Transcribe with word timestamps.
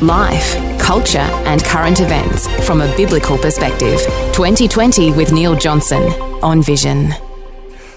Life, 0.00 0.78
culture, 0.78 1.18
and 1.18 1.64
current 1.64 2.00
events 2.00 2.46
from 2.66 2.80
a 2.80 2.96
biblical 2.96 3.36
perspective. 3.38 4.00
2020 4.32 5.12
with 5.12 5.32
Neil 5.32 5.56
Johnson 5.56 6.02
on 6.42 6.62
Vision. 6.62 7.12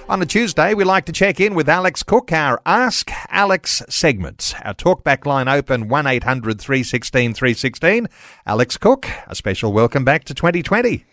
On 0.10 0.22
a 0.22 0.26
Tuesday, 0.26 0.74
we 0.74 0.84
like 0.84 1.06
to 1.06 1.14
check 1.14 1.40
in 1.40 1.56
with 1.56 1.70
Alex 1.70 2.04
Cook, 2.04 2.34
our 2.34 2.62
Ask 2.66 3.12
Alex 3.30 3.82
segment. 3.88 4.54
Our 4.62 4.74
talkback 4.74 5.26
line 5.26 5.48
open 5.48 5.88
1800 5.88 6.60
316 6.60 7.34
316. 7.34 8.10
Alex 8.46 8.78
Cook, 8.78 9.08
a 9.28 9.36
special 9.36 9.72
welcome 9.72 10.04
back 10.04 10.26
to 10.26 10.34
2020. 10.34 11.06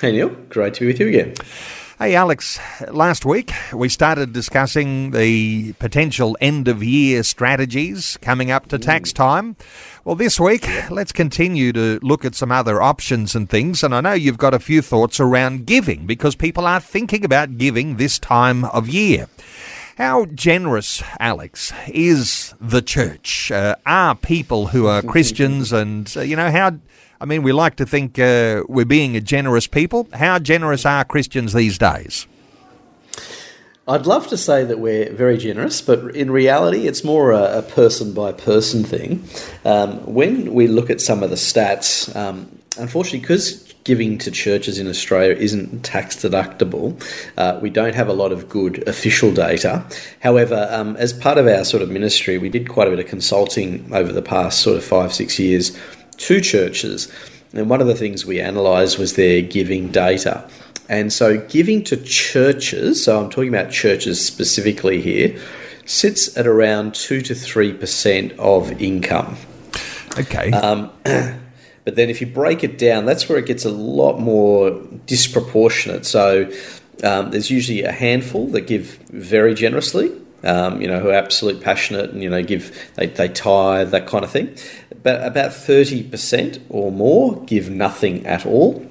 Hey 0.00 0.12
Neil, 0.12 0.28
great 0.50 0.74
to 0.74 0.80
be 0.80 0.86
with 0.88 1.00
you 1.00 1.08
again. 1.08 1.34
Hey, 1.96 2.16
Alex, 2.16 2.58
last 2.90 3.24
week 3.24 3.52
we 3.72 3.88
started 3.88 4.32
discussing 4.32 5.12
the 5.12 5.74
potential 5.74 6.36
end 6.40 6.66
of 6.66 6.82
year 6.82 7.22
strategies 7.22 8.18
coming 8.20 8.50
up 8.50 8.66
to 8.70 8.80
tax 8.80 9.12
time. 9.12 9.54
Well, 10.04 10.16
this 10.16 10.40
week, 10.40 10.68
let's 10.90 11.12
continue 11.12 11.72
to 11.72 12.00
look 12.02 12.24
at 12.24 12.34
some 12.34 12.50
other 12.50 12.82
options 12.82 13.36
and 13.36 13.48
things. 13.48 13.84
And 13.84 13.94
I 13.94 14.00
know 14.00 14.12
you've 14.12 14.38
got 14.38 14.54
a 14.54 14.58
few 14.58 14.82
thoughts 14.82 15.20
around 15.20 15.66
giving 15.66 16.04
because 16.04 16.34
people 16.34 16.66
are 16.66 16.80
thinking 16.80 17.24
about 17.24 17.58
giving 17.58 17.96
this 17.96 18.18
time 18.18 18.64
of 18.64 18.88
year. 18.88 19.28
How 19.96 20.24
generous, 20.24 21.00
Alex, 21.20 21.72
is 21.86 22.56
the 22.60 22.82
church? 22.82 23.52
Uh, 23.52 23.76
are 23.86 24.16
people 24.16 24.66
who 24.66 24.88
are 24.88 25.00
Christians 25.14 25.72
and, 25.72 26.12
uh, 26.16 26.22
you 26.22 26.34
know, 26.34 26.50
how 26.50 26.72
I 27.20 27.26
mean, 27.26 27.42
we 27.42 27.52
like 27.52 27.76
to 27.76 27.86
think 27.86 28.18
uh, 28.18 28.64
we're 28.68 28.84
being 28.84 29.16
a 29.16 29.20
generous 29.20 29.66
people. 29.66 30.08
How 30.12 30.38
generous 30.38 30.84
are 30.84 31.04
Christians 31.04 31.52
these 31.52 31.78
days? 31.78 32.26
I'd 33.86 34.06
love 34.06 34.28
to 34.28 34.38
say 34.38 34.64
that 34.64 34.78
we're 34.78 35.12
very 35.12 35.36
generous, 35.36 35.82
but 35.82 36.16
in 36.16 36.30
reality, 36.30 36.86
it's 36.86 37.04
more 37.04 37.32
a, 37.32 37.60
person 37.60 38.14
by 38.14 38.32
person 38.32 38.82
thing. 38.82 39.22
Um, 39.66 39.98
when 40.06 40.54
we 40.54 40.68
look 40.68 40.88
at 40.88 41.02
some 41.02 41.22
of 41.22 41.28
the 41.28 41.36
stats, 41.36 42.14
um, 42.16 42.58
unfortunately, 42.78 43.20
because 43.20 43.74
giving 43.84 44.16
to 44.16 44.30
churches 44.30 44.78
in 44.78 44.88
Australia 44.88 45.34
isn't 45.34 45.84
tax 45.84 46.16
deductible. 46.16 46.98
Uh, 47.36 47.58
we 47.60 47.68
don't 47.68 47.94
have 47.94 48.08
a 48.08 48.12
lot 48.14 48.32
of 48.32 48.48
good 48.48 48.86
official 48.88 49.32
data. 49.32 49.84
However, 50.20 50.66
um, 50.70 50.96
as 50.96 51.12
part 51.12 51.36
of 51.36 51.46
our 51.46 51.64
sort 51.64 51.82
of 51.82 51.90
ministry, 51.90 52.38
we 52.38 52.48
did 52.48 52.68
quite 52.68 52.88
a 52.88 52.90
bit 52.90 52.98
of 52.98 53.06
consulting 53.06 53.92
over 53.92 54.10
the 54.10 54.22
past 54.22 54.60
sort 54.60 54.78
of 54.78 54.84
five, 54.84 55.12
six 55.12 55.38
years 55.38 55.78
to 56.14 56.40
churches. 56.40 57.12
And 57.52 57.70
one 57.70 57.80
of 57.80 57.86
the 57.86 57.94
things 57.94 58.26
we 58.26 58.40
analysed 58.40 58.98
was 58.98 59.14
their 59.14 59.40
giving 59.42 59.90
data. 59.92 60.48
And 60.88 61.12
so, 61.12 61.38
giving 61.38 61.82
to 61.84 61.96
churches, 61.96 63.04
so 63.04 63.22
I'm 63.22 63.30
talking 63.30 63.48
about 63.48 63.70
churches 63.70 64.24
specifically 64.24 65.00
here, 65.00 65.40
sits 65.86 66.36
at 66.36 66.46
around 66.46 66.94
2 66.94 67.22
to 67.22 67.34
3% 67.34 68.38
of 68.38 68.82
income. 68.82 69.36
Okay. 70.18 70.50
Um, 70.52 70.90
but 71.04 71.96
then, 71.96 72.10
if 72.10 72.20
you 72.20 72.26
break 72.26 72.64
it 72.64 72.76
down, 72.76 73.06
that's 73.06 73.28
where 73.28 73.38
it 73.38 73.46
gets 73.46 73.64
a 73.64 73.70
lot 73.70 74.18
more 74.18 74.78
disproportionate. 75.06 76.04
So, 76.04 76.52
um, 77.02 77.30
there's 77.30 77.50
usually 77.50 77.82
a 77.82 77.92
handful 77.92 78.48
that 78.48 78.62
give 78.62 78.98
very 79.10 79.54
generously, 79.54 80.12
um, 80.44 80.80
you 80.80 80.86
know, 80.86 81.00
who 81.00 81.08
are 81.08 81.14
absolute 81.14 81.60
passionate 81.60 82.10
and, 82.10 82.22
you 82.22 82.30
know, 82.30 82.42
give, 82.42 82.90
they, 82.94 83.06
they 83.06 83.28
tithe, 83.28 83.90
that 83.90 84.06
kind 84.06 84.24
of 84.24 84.30
thing. 84.30 84.56
But 85.02 85.26
about 85.26 85.50
30% 85.50 86.62
or 86.68 86.92
more 86.92 87.42
give 87.44 87.70
nothing 87.70 88.26
at 88.26 88.46
all. 88.46 88.86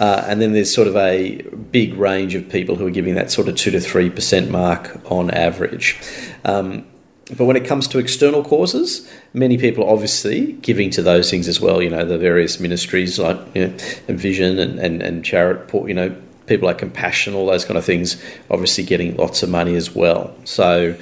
Uh, 0.00 0.24
and 0.26 0.40
then 0.40 0.52
there's 0.52 0.74
sort 0.74 0.88
of 0.88 0.96
a 0.96 1.42
big 1.70 1.94
range 1.94 2.34
of 2.34 2.48
people 2.48 2.76
who 2.76 2.86
are 2.86 2.90
giving 2.90 3.14
that 3.14 3.30
sort 3.30 3.48
of 3.48 3.56
2 3.56 3.70
to 3.70 3.78
3% 3.78 4.50
mark 4.50 5.00
on 5.10 5.30
average. 5.30 5.98
Um, 6.44 6.86
but 7.36 7.46
when 7.46 7.56
it 7.56 7.64
comes 7.64 7.88
to 7.88 7.98
external 7.98 8.44
causes, 8.44 9.10
many 9.32 9.56
people 9.56 9.84
are 9.84 9.92
obviously 9.92 10.52
giving 10.54 10.90
to 10.90 11.02
those 11.02 11.30
things 11.30 11.48
as 11.48 11.58
well. 11.58 11.80
You 11.80 11.88
know, 11.88 12.04
the 12.04 12.18
various 12.18 12.60
ministries 12.60 13.18
like 13.18 13.38
you 13.54 13.68
know, 13.68 13.74
Vision 14.08 14.58
and, 14.58 14.78
and, 14.78 15.02
and 15.02 15.24
Charity, 15.24 15.78
you 15.88 15.94
know, 15.94 16.14
people 16.46 16.66
like 16.66 16.78
Compassion, 16.78 17.34
all 17.34 17.46
those 17.46 17.64
kind 17.64 17.78
of 17.78 17.84
things, 17.84 18.22
obviously 18.50 18.84
getting 18.84 19.16
lots 19.16 19.42
of 19.42 19.48
money 19.48 19.74
as 19.74 19.94
well. 19.94 20.34
So 20.44 20.96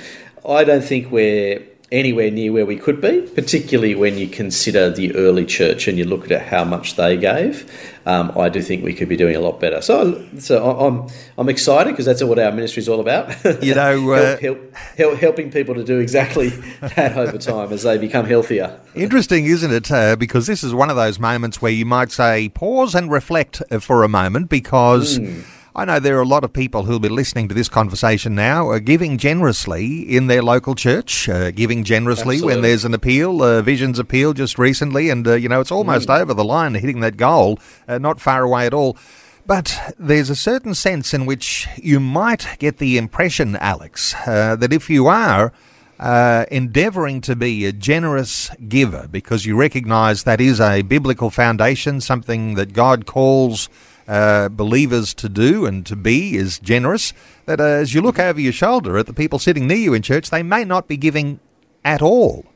I 0.48 0.64
don't 0.64 0.84
think 0.84 1.10
we're 1.10 1.62
anywhere 1.92 2.30
near 2.30 2.50
where 2.50 2.66
we 2.66 2.76
could 2.76 3.00
be, 3.00 3.20
particularly 3.34 3.94
when 3.94 4.18
you 4.18 4.26
consider 4.26 4.90
the 4.90 5.14
early 5.14 5.44
church 5.44 5.86
and 5.86 5.98
you 5.98 6.04
look 6.04 6.30
at 6.30 6.42
how 6.42 6.64
much 6.64 6.96
they 6.96 7.16
gave. 7.16 7.70
Um, 8.04 8.32
I 8.36 8.48
do 8.48 8.60
think 8.60 8.82
we 8.82 8.94
could 8.94 9.08
be 9.08 9.16
doing 9.16 9.36
a 9.36 9.40
lot 9.40 9.60
better. 9.60 9.80
So, 9.80 10.26
so 10.38 10.80
I'm 10.80 11.08
I'm 11.38 11.48
excited 11.48 11.90
because 11.90 12.06
that's 12.06 12.24
what 12.24 12.38
our 12.38 12.50
ministry 12.50 12.80
is 12.80 12.88
all 12.88 12.98
about. 12.98 13.32
You 13.62 13.76
know, 13.76 14.10
uh, 14.12 14.38
help, 14.38 14.40
help, 14.40 14.74
help, 14.96 15.18
helping 15.18 15.52
people 15.52 15.74
to 15.76 15.84
do 15.84 16.00
exactly 16.00 16.48
that 16.80 17.16
over 17.16 17.38
time 17.38 17.72
as 17.72 17.84
they 17.84 17.98
become 17.98 18.26
healthier. 18.26 18.80
Interesting, 18.96 19.46
isn't 19.46 19.70
it? 19.70 19.92
Uh, 19.92 20.16
because 20.16 20.48
this 20.48 20.64
is 20.64 20.74
one 20.74 20.90
of 20.90 20.96
those 20.96 21.20
moments 21.20 21.62
where 21.62 21.70
you 21.70 21.86
might 21.86 22.10
say 22.10 22.48
pause 22.48 22.96
and 22.96 23.10
reflect 23.10 23.62
for 23.80 24.02
a 24.02 24.08
moment 24.08 24.48
because. 24.48 25.20
Mm 25.20 25.44
I 25.74 25.86
know 25.86 25.98
there 25.98 26.18
are 26.18 26.22
a 26.22 26.26
lot 26.26 26.44
of 26.44 26.52
people 26.52 26.82
who'll 26.82 26.98
be 26.98 27.08
listening 27.08 27.48
to 27.48 27.54
this 27.54 27.70
conversation 27.70 28.34
now, 28.34 28.72
uh, 28.72 28.78
giving 28.78 29.16
generously 29.16 30.02
in 30.02 30.26
their 30.26 30.42
local 30.42 30.74
church, 30.74 31.30
uh, 31.30 31.50
giving 31.50 31.82
generously 31.82 32.36
Absolutely. 32.36 32.54
when 32.54 32.62
there's 32.62 32.84
an 32.84 32.92
appeal, 32.92 33.42
uh, 33.42 33.62
Vision's 33.62 33.98
appeal 33.98 34.34
just 34.34 34.58
recently, 34.58 35.08
and 35.08 35.26
uh, 35.26 35.32
you 35.32 35.48
know 35.48 35.62
it's 35.62 35.72
almost 35.72 36.08
mm. 36.08 36.20
over 36.20 36.34
the 36.34 36.44
line, 36.44 36.74
hitting 36.74 37.00
that 37.00 37.16
goal, 37.16 37.58
uh, 37.88 37.96
not 37.96 38.20
far 38.20 38.42
away 38.42 38.66
at 38.66 38.74
all. 38.74 38.98
But 39.46 39.94
there's 39.98 40.28
a 40.28 40.36
certain 40.36 40.74
sense 40.74 41.14
in 41.14 41.24
which 41.24 41.66
you 41.76 42.00
might 42.00 42.58
get 42.58 42.76
the 42.76 42.98
impression, 42.98 43.56
Alex, 43.56 44.14
uh, 44.26 44.56
that 44.56 44.74
if 44.74 44.90
you 44.90 45.06
are 45.06 45.54
uh, 45.98 46.44
endeavoring 46.50 47.22
to 47.22 47.34
be 47.34 47.64
a 47.64 47.72
generous 47.72 48.50
giver 48.68 49.08
because 49.10 49.46
you 49.46 49.56
recognize 49.56 50.24
that 50.24 50.40
is 50.40 50.60
a 50.60 50.82
biblical 50.82 51.30
foundation, 51.30 52.02
something 52.02 52.56
that 52.56 52.74
God 52.74 53.06
calls 53.06 53.70
uh, 54.08 54.48
believers 54.48 55.14
to 55.14 55.28
do 55.28 55.66
and 55.66 55.84
to 55.86 55.96
be 55.96 56.36
is 56.36 56.58
generous, 56.58 57.12
that 57.46 57.60
uh, 57.60 57.64
as 57.64 57.94
you 57.94 58.00
look 58.00 58.18
over 58.18 58.40
your 58.40 58.52
shoulder 58.52 58.98
at 58.98 59.06
the 59.06 59.12
people 59.12 59.38
sitting 59.38 59.66
near 59.66 59.76
you 59.76 59.94
in 59.94 60.02
church, 60.02 60.30
they 60.30 60.42
may 60.42 60.64
not 60.64 60.88
be 60.88 60.96
giving 60.96 61.40
at 61.84 62.02
all. 62.02 62.46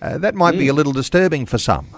Uh, 0.00 0.18
that 0.18 0.34
might 0.34 0.54
mm. 0.54 0.58
be 0.58 0.68
a 0.68 0.72
mm. 0.72 0.76
little 0.76 0.92
disturbing 0.92 1.46
for 1.46 1.58
some. 1.58 1.88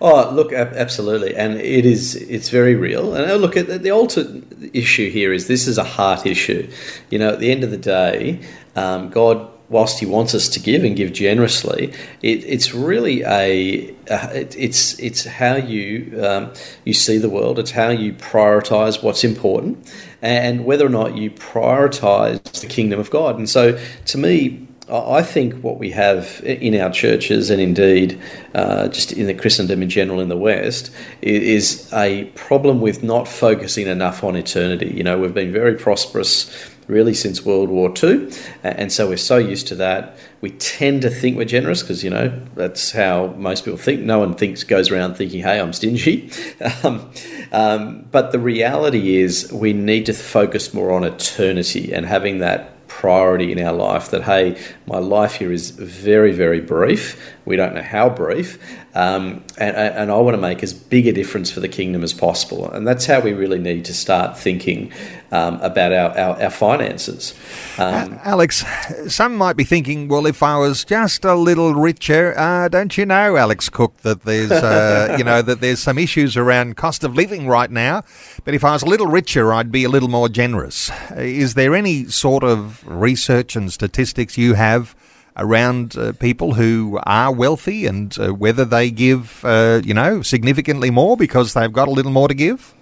Oh, 0.00 0.30
look, 0.30 0.52
absolutely, 0.52 1.34
and 1.34 1.54
it 1.54 1.84
is. 1.84 2.14
It's 2.14 2.50
very 2.50 2.76
real. 2.76 3.14
And 3.14 3.28
uh, 3.28 3.34
look, 3.34 3.54
the 3.54 3.90
ultimate 3.90 4.70
issue 4.72 5.10
here 5.10 5.32
is 5.32 5.48
this 5.48 5.66
is 5.66 5.76
a 5.76 5.82
heart 5.82 6.24
issue. 6.24 6.70
You 7.10 7.18
know, 7.18 7.30
at 7.30 7.40
the 7.40 7.50
end 7.50 7.64
of 7.64 7.72
the 7.72 7.78
day, 7.78 8.40
um, 8.76 9.10
God 9.10 9.50
whilst 9.70 9.98
he 10.00 10.06
wants 10.06 10.34
us 10.34 10.48
to 10.48 10.60
give 10.60 10.84
and 10.84 10.96
give 10.96 11.12
generously, 11.12 11.92
it, 12.22 12.44
it's 12.44 12.74
really 12.74 13.22
a, 13.22 13.94
it, 14.06 14.56
it's 14.56 14.98
it's 14.98 15.24
how 15.24 15.56
you 15.56 16.22
um, 16.24 16.52
you 16.84 16.94
see 16.94 17.18
the 17.18 17.28
world. 17.28 17.58
It's 17.58 17.70
how 17.70 17.90
you 17.90 18.14
prioritize 18.14 19.02
what's 19.02 19.24
important, 19.24 19.90
and 20.22 20.64
whether 20.64 20.86
or 20.86 20.90
not 20.90 21.16
you 21.16 21.30
prioritize 21.30 22.42
the 22.60 22.66
kingdom 22.66 22.98
of 22.98 23.10
God. 23.10 23.38
And 23.38 23.48
so, 23.48 23.78
to 24.06 24.18
me. 24.18 24.64
I 24.90 25.20
think 25.20 25.62
what 25.62 25.78
we 25.78 25.90
have 25.90 26.40
in 26.44 26.74
our 26.80 26.90
churches 26.90 27.50
and 27.50 27.60
indeed 27.60 28.18
uh, 28.54 28.88
just 28.88 29.12
in 29.12 29.26
the 29.26 29.34
Christendom 29.34 29.82
in 29.82 29.90
general 29.90 30.18
in 30.18 30.30
the 30.30 30.36
West 30.38 30.90
is 31.20 31.92
a 31.92 32.24
problem 32.36 32.80
with 32.80 33.02
not 33.02 33.28
focusing 33.28 33.86
enough 33.86 34.24
on 34.24 34.34
eternity. 34.34 34.90
You 34.96 35.04
know, 35.04 35.18
we've 35.18 35.34
been 35.34 35.52
very 35.52 35.74
prosperous 35.74 36.50
really 36.88 37.14
since 37.14 37.44
World 37.44 37.68
War 37.68 37.92
II. 38.02 38.30
And 38.62 38.90
so 38.90 39.08
we're 39.08 39.16
so 39.16 39.36
used 39.36 39.68
to 39.68 39.76
that. 39.76 40.16
We 40.40 40.50
tend 40.50 41.02
to 41.02 41.10
think 41.10 41.36
we're 41.36 41.44
generous 41.44 41.82
because, 41.82 42.02
you 42.02 42.10
know, 42.10 42.28
that's 42.54 42.90
how 42.90 43.28
most 43.36 43.64
people 43.64 43.78
think. 43.78 44.00
No 44.00 44.18
one 44.18 44.34
thinks 44.34 44.64
goes 44.64 44.90
around 44.90 45.14
thinking, 45.14 45.42
hey, 45.42 45.60
I'm 45.60 45.72
stingy. 45.72 46.30
Um, 46.84 47.10
um, 47.50 48.06
but 48.10 48.30
the 48.30 48.38
reality 48.38 49.16
is 49.16 49.50
we 49.52 49.72
need 49.72 50.06
to 50.06 50.12
focus 50.12 50.72
more 50.74 50.92
on 50.92 51.02
eternity 51.02 51.92
and 51.92 52.04
having 52.04 52.38
that 52.38 52.86
priority 52.88 53.52
in 53.52 53.60
our 53.64 53.72
life 53.72 54.10
that, 54.10 54.22
hey, 54.24 54.60
my 54.86 54.98
life 54.98 55.34
here 55.34 55.52
is 55.52 55.70
very, 55.70 56.32
very 56.32 56.60
brief. 56.60 57.34
We 57.44 57.56
don't 57.56 57.74
know 57.74 57.82
how 57.82 58.10
brief, 58.10 58.58
um, 58.94 59.44
and, 59.56 59.76
and, 59.76 60.10
I 60.10 60.16
want 60.16 60.34
to 60.34 60.40
make 60.40 60.62
as 60.64 60.72
big 60.72 61.06
a 61.06 61.12
difference 61.12 61.50
for 61.50 61.60
the 61.60 61.68
kingdom 61.68 62.02
as 62.02 62.12
possible. 62.12 62.68
And 62.68 62.88
that's 62.88 63.06
how 63.06 63.20
we 63.20 63.32
really 63.32 63.60
need 63.60 63.84
to 63.84 63.94
start 63.94 64.36
thinking 64.36 64.92
um, 65.30 65.60
about 65.60 65.92
our, 65.92 66.16
our, 66.18 66.42
our 66.42 66.50
finances. 66.50 67.34
Um, 67.78 68.18
Alex, 68.24 68.64
some 69.12 69.36
might 69.36 69.56
be 69.56 69.64
thinking, 69.64 70.08
well, 70.08 70.26
if 70.26 70.42
I 70.42 70.58
was 70.58 70.84
just 70.84 71.24
a 71.24 71.34
little 71.34 71.74
richer, 71.74 72.34
uh, 72.36 72.68
don't 72.68 72.96
you 72.96 73.06
know, 73.06 73.36
Alex 73.36 73.68
Cook, 73.68 73.96
that 73.98 74.22
there's 74.22 74.50
uh, 74.50 75.14
you 75.18 75.24
know 75.24 75.42
that 75.42 75.60
there's 75.60 75.80
some 75.80 75.98
issues 75.98 76.36
around 76.36 76.76
cost 76.76 77.04
of 77.04 77.14
living 77.14 77.46
right 77.46 77.70
now. 77.70 78.02
But 78.44 78.54
if 78.54 78.64
I 78.64 78.72
was 78.72 78.82
a 78.82 78.86
little 78.86 79.06
richer, 79.06 79.52
I'd 79.52 79.72
be 79.72 79.84
a 79.84 79.88
little 79.88 80.08
more 80.08 80.28
generous. 80.28 80.90
Is 81.16 81.54
there 81.54 81.74
any 81.74 82.06
sort 82.06 82.44
of 82.44 82.86
research 82.86 83.56
and 83.56 83.72
statistics 83.72 84.38
you 84.38 84.54
have? 84.54 84.94
around 85.40 85.96
uh, 85.96 86.12
people 86.14 86.54
who 86.54 86.98
are 87.04 87.32
wealthy 87.32 87.86
and 87.86 88.18
uh, 88.18 88.34
whether 88.34 88.64
they 88.64 88.90
give, 88.90 89.44
uh, 89.44 89.80
you 89.84 89.94
know, 89.94 90.20
significantly 90.20 90.90
more 90.90 91.16
because 91.16 91.54
they've 91.54 91.72
got 91.72 91.86
a 91.86 91.92
little 91.92 92.10
more 92.10 92.26
to 92.26 92.34
give? 92.34 92.74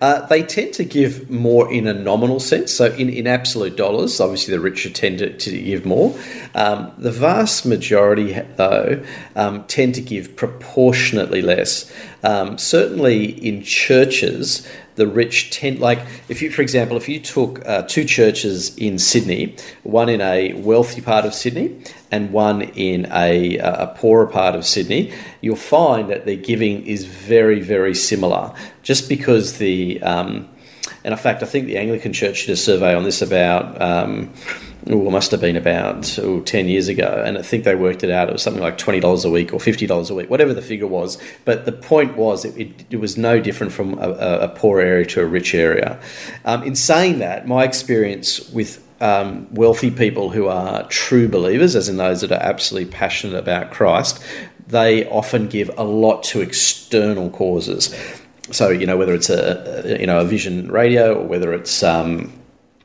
Uh, 0.00 0.26
they 0.26 0.42
tend 0.42 0.72
to 0.74 0.84
give 0.84 1.30
more 1.30 1.70
in 1.70 1.86
a 1.86 1.92
nominal 1.92 2.40
sense. 2.40 2.72
So, 2.72 2.86
in, 2.86 3.10
in 3.10 3.26
absolute 3.26 3.76
dollars, 3.76 4.20
obviously 4.20 4.54
the 4.54 4.60
richer 4.60 4.90
tend 4.90 5.18
to, 5.18 5.36
to 5.36 5.62
give 5.62 5.84
more. 5.84 6.16
Um, 6.54 6.92
the 6.96 7.10
vast 7.10 7.66
majority, 7.66 8.32
though, 8.56 9.04
um, 9.36 9.64
tend 9.64 9.94
to 9.96 10.00
give 10.00 10.36
proportionately 10.36 11.42
less. 11.42 11.92
Um, 12.24 12.58
certainly 12.58 13.24
in 13.46 13.62
churches, 13.62 14.66
the 14.96 15.06
rich 15.06 15.50
tend 15.50 15.78
like 15.78 15.98
if 16.28 16.42
you 16.42 16.50
for 16.50 16.60
example 16.60 16.94
if 16.96 17.08
you 17.08 17.18
took 17.18 17.66
uh, 17.66 17.80
two 17.82 18.04
churches 18.04 18.76
in 18.76 18.98
sydney 18.98 19.56
one 19.82 20.10
in 20.10 20.20
a 20.20 20.52
wealthy 20.54 21.00
part 21.00 21.24
of 21.24 21.32
sydney 21.32 21.82
and 22.10 22.32
one 22.32 22.62
in 22.62 23.06
a, 23.12 23.58
a 23.58 23.94
poorer 23.96 24.26
part 24.26 24.54
of 24.54 24.66
sydney 24.66 25.12
you'll 25.40 25.56
find 25.56 26.10
that 26.10 26.26
their 26.26 26.36
giving 26.36 26.86
is 26.86 27.04
very 27.04 27.60
very 27.60 27.94
similar 27.94 28.52
just 28.82 29.08
because 29.08 29.58
the 29.58 30.00
um, 30.02 30.48
and 31.04 31.12
in 31.12 31.18
fact 31.18 31.42
i 31.42 31.46
think 31.46 31.66
the 31.66 31.76
anglican 31.76 32.12
church 32.12 32.46
did 32.46 32.52
a 32.52 32.56
survey 32.56 32.94
on 32.94 33.04
this 33.04 33.22
about 33.22 33.80
um, 33.80 34.32
it 34.86 34.94
must 34.94 35.30
have 35.30 35.40
been 35.40 35.56
about 35.56 36.18
ooh, 36.18 36.42
10 36.42 36.68
years 36.68 36.88
ago. 36.88 37.22
And 37.24 37.36
I 37.36 37.42
think 37.42 37.64
they 37.64 37.74
worked 37.74 38.02
it 38.02 38.10
out. 38.10 38.28
It 38.28 38.32
was 38.32 38.42
something 38.42 38.62
like 38.62 38.78
$20 38.78 39.24
a 39.24 39.30
week 39.30 39.52
or 39.52 39.60
$50 39.60 40.10
a 40.10 40.14
week, 40.14 40.30
whatever 40.30 40.54
the 40.54 40.62
figure 40.62 40.86
was. 40.86 41.18
But 41.44 41.66
the 41.66 41.72
point 41.72 42.16
was, 42.16 42.44
it, 42.44 42.56
it, 42.56 42.84
it 42.90 42.96
was 42.96 43.18
no 43.18 43.40
different 43.40 43.72
from 43.72 43.98
a, 43.98 44.10
a, 44.10 44.48
poor 44.48 44.80
area 44.80 45.04
to 45.06 45.20
a 45.20 45.26
rich 45.26 45.54
area. 45.54 46.00
Um, 46.44 46.62
in 46.62 46.74
saying 46.74 47.18
that, 47.18 47.46
my 47.46 47.64
experience 47.64 48.48
with 48.50 48.82
um, 49.00 49.52
wealthy 49.52 49.90
people 49.90 50.30
who 50.30 50.48
are 50.48 50.86
true 50.88 51.28
believers, 51.28 51.74
as 51.74 51.88
in 51.88 51.96
those 51.96 52.20
that 52.20 52.32
are 52.32 52.42
absolutely 52.42 52.90
passionate 52.92 53.38
about 53.38 53.70
Christ, 53.70 54.22
they 54.66 55.08
often 55.08 55.48
give 55.48 55.70
a 55.76 55.84
lot 55.84 56.22
to 56.24 56.40
external 56.40 57.30
causes. 57.30 57.94
So 58.50 58.68
you 58.68 58.86
know 58.86 58.96
whether 58.96 59.14
it's 59.14 59.30
a, 59.30 59.96
you 59.98 60.06
know 60.06 60.20
a 60.20 60.24
Vision 60.24 60.70
Radio 60.70 61.14
or 61.14 61.26
whether 61.26 61.52
it's 61.52 61.82
um, 61.82 62.32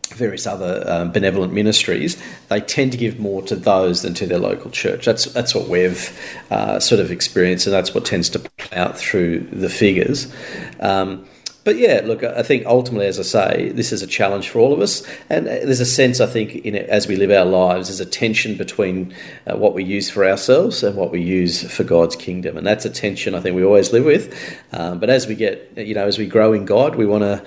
various 0.10 0.48
other 0.48 0.84
um, 0.88 1.12
benevolent 1.12 1.54
ministries, 1.54 2.22
they 2.50 2.62
tend 2.62 2.92
to 2.92 2.98
give 2.98 3.20
more 3.20 3.42
to 3.44 3.56
those 3.56 4.02
than 4.02 4.14
to 4.16 4.26
their 4.26 4.40
local 4.40 4.72
church. 4.72 5.06
That's 5.06 5.26
that's 5.26 5.54
what 5.54 5.68
we've 5.68 6.18
uh, 6.50 6.80
sort 6.80 7.02
of 7.02 7.12
experienced, 7.12 7.68
and 7.68 7.74
that's 7.74 7.94
what 7.94 8.06
tends 8.06 8.30
to 8.30 8.40
play 8.40 8.78
out 8.78 8.98
through 8.98 9.42
the 9.52 9.70
figures. 9.70 10.34
Um, 10.80 11.26
but 11.66 11.78
yeah, 11.78 12.02
look, 12.06 12.24
I 12.24 12.44
think 12.44 12.68
ultimately, 12.68 13.08
as 13.08 13.20
I 13.20 13.24
say, 13.24 13.70
this 13.70 13.92
is 13.92 14.04
a 14.04 14.08
challenge 14.08 14.50
for 14.50 14.60
all 14.60 14.72
of 14.72 14.82
us, 14.82 15.02
and 15.32 15.48
there's 15.48 15.80
a 15.80 15.86
sense 15.86 16.22
I 16.22 16.28
think 16.28 16.58
in 16.58 16.76
it, 16.76 16.88
as 16.90 17.08
we 17.08 17.16
live 17.16 17.32
our 17.32 17.44
lives, 17.44 17.88
there's 17.88 18.00
a 18.00 18.06
tension 18.06 18.56
between 18.56 19.16
uh, 19.48 19.58
what 19.58 19.74
we 19.74 19.84
use 19.84 20.08
for 20.08 20.24
ourselves 20.24 20.84
and 20.84 20.96
what 20.96 21.12
we 21.12 21.22
use 21.22 21.70
for 21.70 21.84
God's 21.84 22.16
kingdom, 22.16 22.56
and 22.56 22.68
that's 22.68 22.86
a 22.86 22.90
tension 22.92 23.34
I 23.34 23.40
think 23.40 23.56
we 23.56 23.64
always 23.64 23.92
live 23.92 24.06
with. 24.06 24.32
Um, 24.74 25.00
but 25.00 25.10
as 25.10 25.26
we 25.26 25.34
get, 25.34 25.76
you 25.76 25.96
know, 25.96 26.06
as 26.06 26.20
we 26.20 26.28
grow 26.28 26.54
in 26.54 26.66
God, 26.66 26.98
we 26.98 27.08
want 27.08 27.24
to 27.24 27.44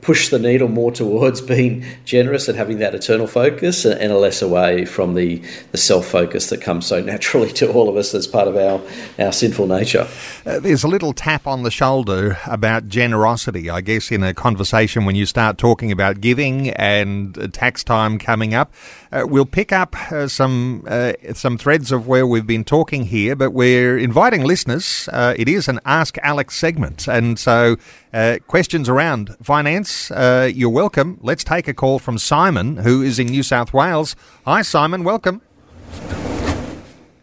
push 0.00 0.28
the 0.28 0.38
needle 0.38 0.68
more 0.68 0.92
towards 0.92 1.40
being 1.50 1.84
generous 2.04 2.48
and 2.48 2.56
having 2.56 2.78
that 2.78 2.94
eternal 2.94 3.26
focus 3.26 3.84
and 3.84 4.12
a 4.12 4.18
less 4.18 4.42
away 4.42 4.84
from 4.84 5.14
the, 5.14 5.42
the 5.72 5.78
self 5.78 6.06
focus 6.06 6.50
that 6.50 6.60
comes 6.60 6.86
so 6.86 7.00
naturally 7.10 7.52
to 7.52 7.70
all 7.72 7.88
of 7.88 7.96
us 7.96 8.14
as 8.14 8.26
part 8.26 8.48
of 8.48 8.56
our, 8.56 8.80
our 9.24 9.32
sinful 9.32 9.66
nature. 9.66 10.06
Uh, 10.46 10.60
there's 10.60 10.84
a 10.84 10.88
little 10.88 11.12
tap 11.12 11.46
on 11.46 11.62
the 11.62 11.70
shoulder 11.70 12.38
about 12.46 12.88
generosity, 12.88 13.70
I 13.70 13.80
guess, 13.80 14.10
in 14.10 14.22
a 14.22 14.34
conversation 14.34 15.04
when 15.04 15.16
you 15.16 15.26
start 15.26 15.58
talking 15.58 15.92
about 15.92 16.20
giving 16.20 16.70
and 16.70 17.52
tax 17.52 17.84
time 17.84 18.18
coming 18.18 18.54
up. 18.54 18.72
Uh, 19.12 19.26
we'll 19.26 19.44
pick 19.44 19.72
up 19.72 19.96
uh, 20.12 20.28
some 20.28 20.84
uh, 20.86 21.12
some 21.34 21.58
threads 21.58 21.90
of 21.90 22.06
where 22.06 22.24
we've 22.24 22.46
been 22.46 22.62
talking 22.62 23.06
here, 23.06 23.34
but 23.34 23.50
we're 23.50 23.98
inviting 23.98 24.44
listeners. 24.44 25.08
Uh, 25.12 25.34
it 25.36 25.48
is 25.48 25.66
an 25.66 25.80
Ask 25.84 26.16
Alex 26.22 26.54
segment, 26.54 27.08
and 27.08 27.36
so 27.36 27.76
uh, 28.14 28.38
questions 28.46 28.88
around 28.88 29.36
finance, 29.42 30.12
uh, 30.12 30.48
you're 30.54 30.70
welcome. 30.70 31.18
Let's 31.22 31.42
take 31.42 31.66
a 31.66 31.74
call 31.74 31.98
from 31.98 32.18
Simon, 32.18 32.78
who 32.78 33.02
is 33.02 33.18
in 33.18 33.26
New 33.26 33.42
South 33.42 33.74
Wales. 33.74 34.14
Hi, 34.44 34.62
Simon. 34.62 35.02
Welcome. 35.02 35.42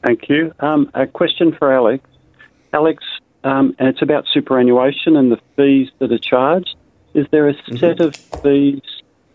Thank 0.04 0.28
you. 0.28 0.54
Um, 0.60 0.92
a 0.94 1.08
question 1.08 1.56
for 1.58 1.72
Alex. 1.72 2.04
Alex, 2.74 3.02
um, 3.46 3.74
and 3.80 3.88
it's 3.88 4.02
about 4.02 4.26
superannuation 4.34 5.16
and 5.16 5.32
the 5.32 5.40
fees 5.56 5.90
that 6.00 6.12
are 6.12 6.20
charged. 6.20 6.76
Is 7.14 7.26
there 7.32 7.48
a 7.48 7.54
mm-hmm. 7.54 7.78
set 7.78 8.02
of 8.02 8.14
fees 8.16 8.82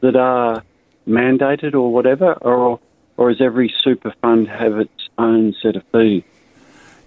that 0.00 0.16
are 0.16 0.62
mandated 1.06 1.74
or 1.74 1.92
whatever, 1.92 2.34
or 2.34 2.80
or 3.16 3.30
does 3.30 3.40
every 3.40 3.72
super 3.82 4.14
fund 4.20 4.48
have 4.48 4.78
its 4.78 5.08
own 5.18 5.54
set 5.62 5.76
of 5.76 5.82
fees? 5.92 6.24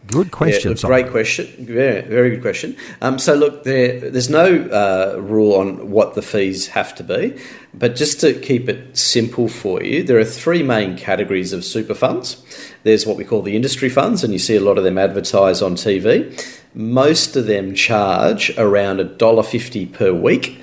Good 0.08 0.30
question. 0.30 0.74
Yeah, 0.74 0.88
great 0.88 1.10
question. 1.10 1.66
Very, 1.66 2.02
very 2.02 2.30
good 2.30 2.42
question. 2.42 2.78
Um, 3.02 3.18
so, 3.18 3.34
look, 3.34 3.64
there, 3.64 4.12
there's 4.12 4.30
no 4.30 4.62
uh, 4.66 5.20
rule 5.20 5.56
on 5.56 5.90
what 5.90 6.14
the 6.14 6.22
fees 6.22 6.68
have 6.68 6.94
to 6.96 7.04
be, 7.04 7.36
but 7.74 7.96
just 7.96 8.22
to 8.22 8.40
keep 8.40 8.70
it 8.70 8.96
simple 8.96 9.48
for 9.48 9.82
you, 9.82 10.04
there 10.04 10.20
are 10.20 10.26
three 10.26 10.62
main 10.62 10.96
categories 10.96 11.54
of 11.54 11.66
super 11.66 11.96
funds. 11.96 12.44
There's 12.84 13.08
what 13.08 13.18
we 13.18 13.26
call 13.26 13.42
the 13.42 13.56
industry 13.56 13.90
funds, 13.90 14.24
and 14.24 14.32
you 14.32 14.38
see 14.38 14.56
a 14.56 14.62
lot 14.62 14.78
of 14.78 14.84
them 14.84 15.00
advertised 15.00 15.64
on 15.64 15.74
TV. 15.74 16.40
Most 16.76 17.36
of 17.36 17.48
them 17.48 17.74
charge 17.74 18.56
around 18.60 19.00
$1.50 19.00 19.92
per 19.92 20.14
week 20.14 20.62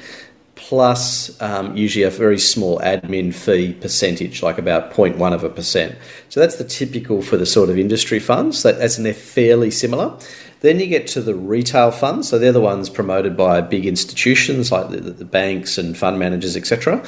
plus 0.72 1.38
um, 1.42 1.76
usually 1.76 2.02
a 2.02 2.08
very 2.08 2.38
small 2.38 2.78
admin 2.78 3.34
fee 3.34 3.74
percentage, 3.74 4.42
like 4.42 4.56
about 4.56 4.90
0.1 4.90 5.34
of 5.34 5.44
a 5.44 5.50
percent. 5.50 5.94
So 6.30 6.40
that's 6.40 6.56
the 6.56 6.64
typical 6.64 7.20
for 7.20 7.36
the 7.36 7.44
sort 7.44 7.68
of 7.68 7.78
industry 7.78 8.18
funds, 8.18 8.62
that, 8.62 8.76
as 8.76 8.96
in 8.96 9.04
they're 9.04 9.12
fairly 9.12 9.70
similar. 9.70 10.16
Then 10.60 10.80
you 10.80 10.86
get 10.86 11.06
to 11.08 11.20
the 11.20 11.34
retail 11.34 11.90
funds, 11.90 12.30
so 12.30 12.38
they're 12.38 12.52
the 12.52 12.60
ones 12.62 12.88
promoted 12.88 13.36
by 13.36 13.60
big 13.60 13.84
institutions 13.84 14.72
like 14.72 14.88
the, 14.88 15.00
the 15.00 15.26
banks 15.26 15.76
and 15.76 15.94
fund 15.94 16.18
managers, 16.18 16.56
etc. 16.56 17.04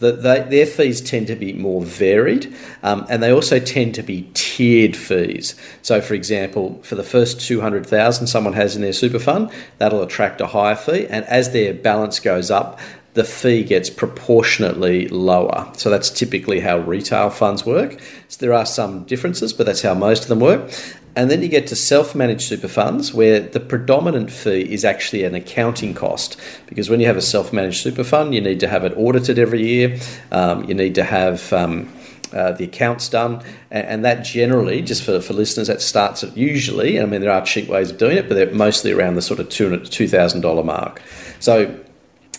The, 0.00 0.12
they, 0.12 0.40
their 0.42 0.66
fees 0.66 1.00
tend 1.00 1.26
to 1.26 1.34
be 1.34 1.52
more 1.52 1.82
varied, 1.82 2.54
um, 2.82 3.04
and 3.10 3.22
they 3.22 3.32
also 3.32 3.58
tend 3.58 3.94
to 3.96 4.02
be 4.02 4.30
tiered 4.34 4.96
fees. 4.96 5.56
So, 5.82 6.00
for 6.00 6.14
example, 6.14 6.80
for 6.82 6.94
the 6.94 7.02
first 7.02 7.40
two 7.40 7.60
hundred 7.60 7.84
thousand 7.84 8.28
someone 8.28 8.52
has 8.52 8.76
in 8.76 8.82
their 8.82 8.92
super 8.92 9.18
fund, 9.18 9.50
that'll 9.78 10.02
attract 10.02 10.40
a 10.40 10.46
higher 10.46 10.76
fee, 10.76 11.06
and 11.08 11.24
as 11.24 11.50
their 11.50 11.74
balance 11.74 12.20
goes 12.20 12.50
up, 12.50 12.78
the 13.14 13.24
fee 13.24 13.64
gets 13.64 13.90
proportionately 13.90 15.08
lower. 15.08 15.68
So 15.76 15.90
that's 15.90 16.10
typically 16.10 16.60
how 16.60 16.78
retail 16.78 17.30
funds 17.30 17.66
work. 17.66 17.98
So 18.28 18.38
there 18.38 18.54
are 18.54 18.66
some 18.66 19.02
differences, 19.04 19.52
but 19.52 19.66
that's 19.66 19.82
how 19.82 19.94
most 19.94 20.22
of 20.22 20.28
them 20.28 20.38
work. 20.38 20.70
And 21.18 21.32
then 21.32 21.42
you 21.42 21.48
get 21.48 21.66
to 21.66 21.74
self 21.74 22.14
managed 22.14 22.42
super 22.42 22.68
funds, 22.68 23.12
where 23.12 23.40
the 23.40 23.58
predominant 23.58 24.30
fee 24.30 24.72
is 24.72 24.84
actually 24.84 25.24
an 25.24 25.34
accounting 25.34 25.92
cost. 25.92 26.40
Because 26.66 26.88
when 26.88 27.00
you 27.00 27.08
have 27.08 27.16
a 27.16 27.20
self 27.20 27.52
managed 27.52 27.82
super 27.82 28.04
fund, 28.04 28.36
you 28.36 28.40
need 28.40 28.60
to 28.60 28.68
have 28.68 28.84
it 28.84 28.96
audited 28.96 29.36
every 29.36 29.66
year, 29.66 29.98
um, 30.30 30.62
you 30.68 30.74
need 30.74 30.94
to 30.94 31.02
have 31.02 31.52
um, 31.52 31.92
uh, 32.32 32.52
the 32.52 32.62
accounts 32.62 33.08
done, 33.08 33.42
and, 33.72 33.86
and, 33.88 34.04
that 34.04 34.24
generally, 34.24 34.80
just 34.80 35.02
for, 35.02 35.20
for 35.20 35.32
listeners, 35.32 35.66
that 35.66 35.82
starts 35.82 36.22
at 36.22 36.36
usually, 36.36 37.00
I 37.00 37.04
mean, 37.04 37.20
there 37.20 37.32
are 37.32 37.44
cheap 37.44 37.66
ways 37.66 37.90
of 37.90 37.98
doing 37.98 38.16
it, 38.16 38.28
but 38.28 38.36
they're 38.36 38.54
mostly 38.54 38.92
around 38.92 39.16
the 39.16 39.22
sort 39.22 39.40
of 39.40 39.48
$2,000 39.48 40.64
mark. 40.64 41.02
So 41.40 41.76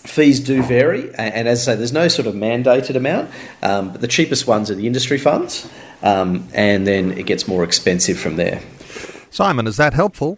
Fees 0.06 0.40
do 0.40 0.64
vary, 0.64 1.14
and 1.16 1.48
as 1.48 1.68
I 1.68 1.74
say, 1.74 1.76
there's 1.78 1.94
no 1.94 2.08
sort 2.08 2.28
of 2.28 2.34
mandated 2.34 2.96
amount. 2.96 3.30
Um, 3.62 3.92
but 3.92 4.02
the 4.02 4.08
cheapest 4.08 4.48
ones 4.48 4.72
are 4.72 4.76
the 4.76 4.88
industry 4.88 5.18
funds, 5.18 5.70
um, 6.02 6.48
and 6.54 6.88
then 6.88 7.12
it 7.18 7.26
gets 7.26 7.48
more 7.48 7.64
expensive 7.64 8.20
from 8.20 8.36
there. 8.38 8.62
Simon, 9.30 9.68
is 9.68 9.78
that 9.78 9.94
helpful? 9.94 10.38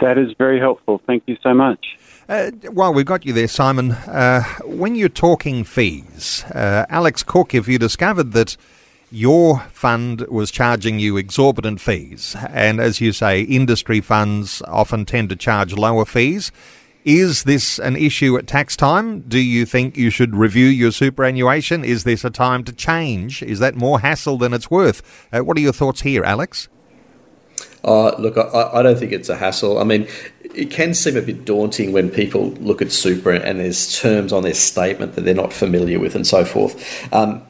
That 0.00 0.18
is 0.18 0.32
very 0.38 0.58
helpful. 0.58 1.00
Thank 1.06 1.24
you 1.26 1.36
so 1.42 1.54
much. 1.54 1.98
Uh, 2.28 2.50
while 2.70 2.92
we've 2.92 3.06
got 3.06 3.24
you 3.24 3.32
there, 3.32 3.48
Simon, 3.48 3.92
uh, 3.92 4.42
when 4.64 4.94
you're 4.94 5.08
talking 5.08 5.64
fees, 5.64 6.44
uh, 6.54 6.84
Alex 6.90 7.22
Cook, 7.22 7.54
if 7.54 7.66
you 7.66 7.78
discovered 7.78 8.32
that 8.32 8.56
your 9.10 9.60
fund 9.72 10.20
was 10.28 10.50
charging 10.50 10.98
you 10.98 11.16
exorbitant 11.16 11.80
fees, 11.80 12.36
and 12.50 12.80
as 12.80 13.00
you 13.00 13.12
say, 13.12 13.40
industry 13.40 14.00
funds 14.00 14.60
often 14.68 15.06
tend 15.06 15.30
to 15.30 15.36
charge 15.36 15.72
lower 15.72 16.04
fees, 16.04 16.52
is 17.08 17.44
this 17.44 17.78
an 17.78 17.96
issue 17.96 18.36
at 18.36 18.46
tax 18.46 18.76
time? 18.76 19.20
Do 19.20 19.38
you 19.38 19.64
think 19.64 19.96
you 19.96 20.10
should 20.10 20.34
review 20.34 20.66
your 20.66 20.92
superannuation? 20.92 21.82
Is 21.82 22.04
this 22.04 22.22
a 22.22 22.28
time 22.28 22.64
to 22.64 22.72
change? 22.72 23.42
Is 23.42 23.60
that 23.60 23.74
more 23.74 24.00
hassle 24.00 24.36
than 24.36 24.52
it's 24.52 24.70
worth? 24.70 25.26
Uh, 25.32 25.40
what 25.40 25.56
are 25.56 25.60
your 25.60 25.72
thoughts 25.72 26.02
here, 26.02 26.22
Alex? 26.22 26.68
Uh, 27.82 28.14
look, 28.18 28.36
I, 28.36 28.70
I 28.74 28.82
don't 28.82 28.98
think 28.98 29.12
it's 29.12 29.30
a 29.30 29.36
hassle. 29.36 29.78
I 29.78 29.84
mean, 29.84 30.06
it 30.54 30.70
can 30.70 30.92
seem 30.92 31.16
a 31.16 31.22
bit 31.22 31.46
daunting 31.46 31.92
when 31.92 32.10
people 32.10 32.50
look 32.56 32.82
at 32.82 32.92
super 32.92 33.32
and 33.32 33.58
there's 33.58 33.98
terms 33.98 34.30
on 34.30 34.42
their 34.42 34.52
statement 34.52 35.14
that 35.14 35.22
they're 35.22 35.32
not 35.32 35.54
familiar 35.54 35.98
with 35.98 36.14
and 36.14 36.26
so 36.26 36.44
forth. 36.44 37.10
Um, 37.10 37.40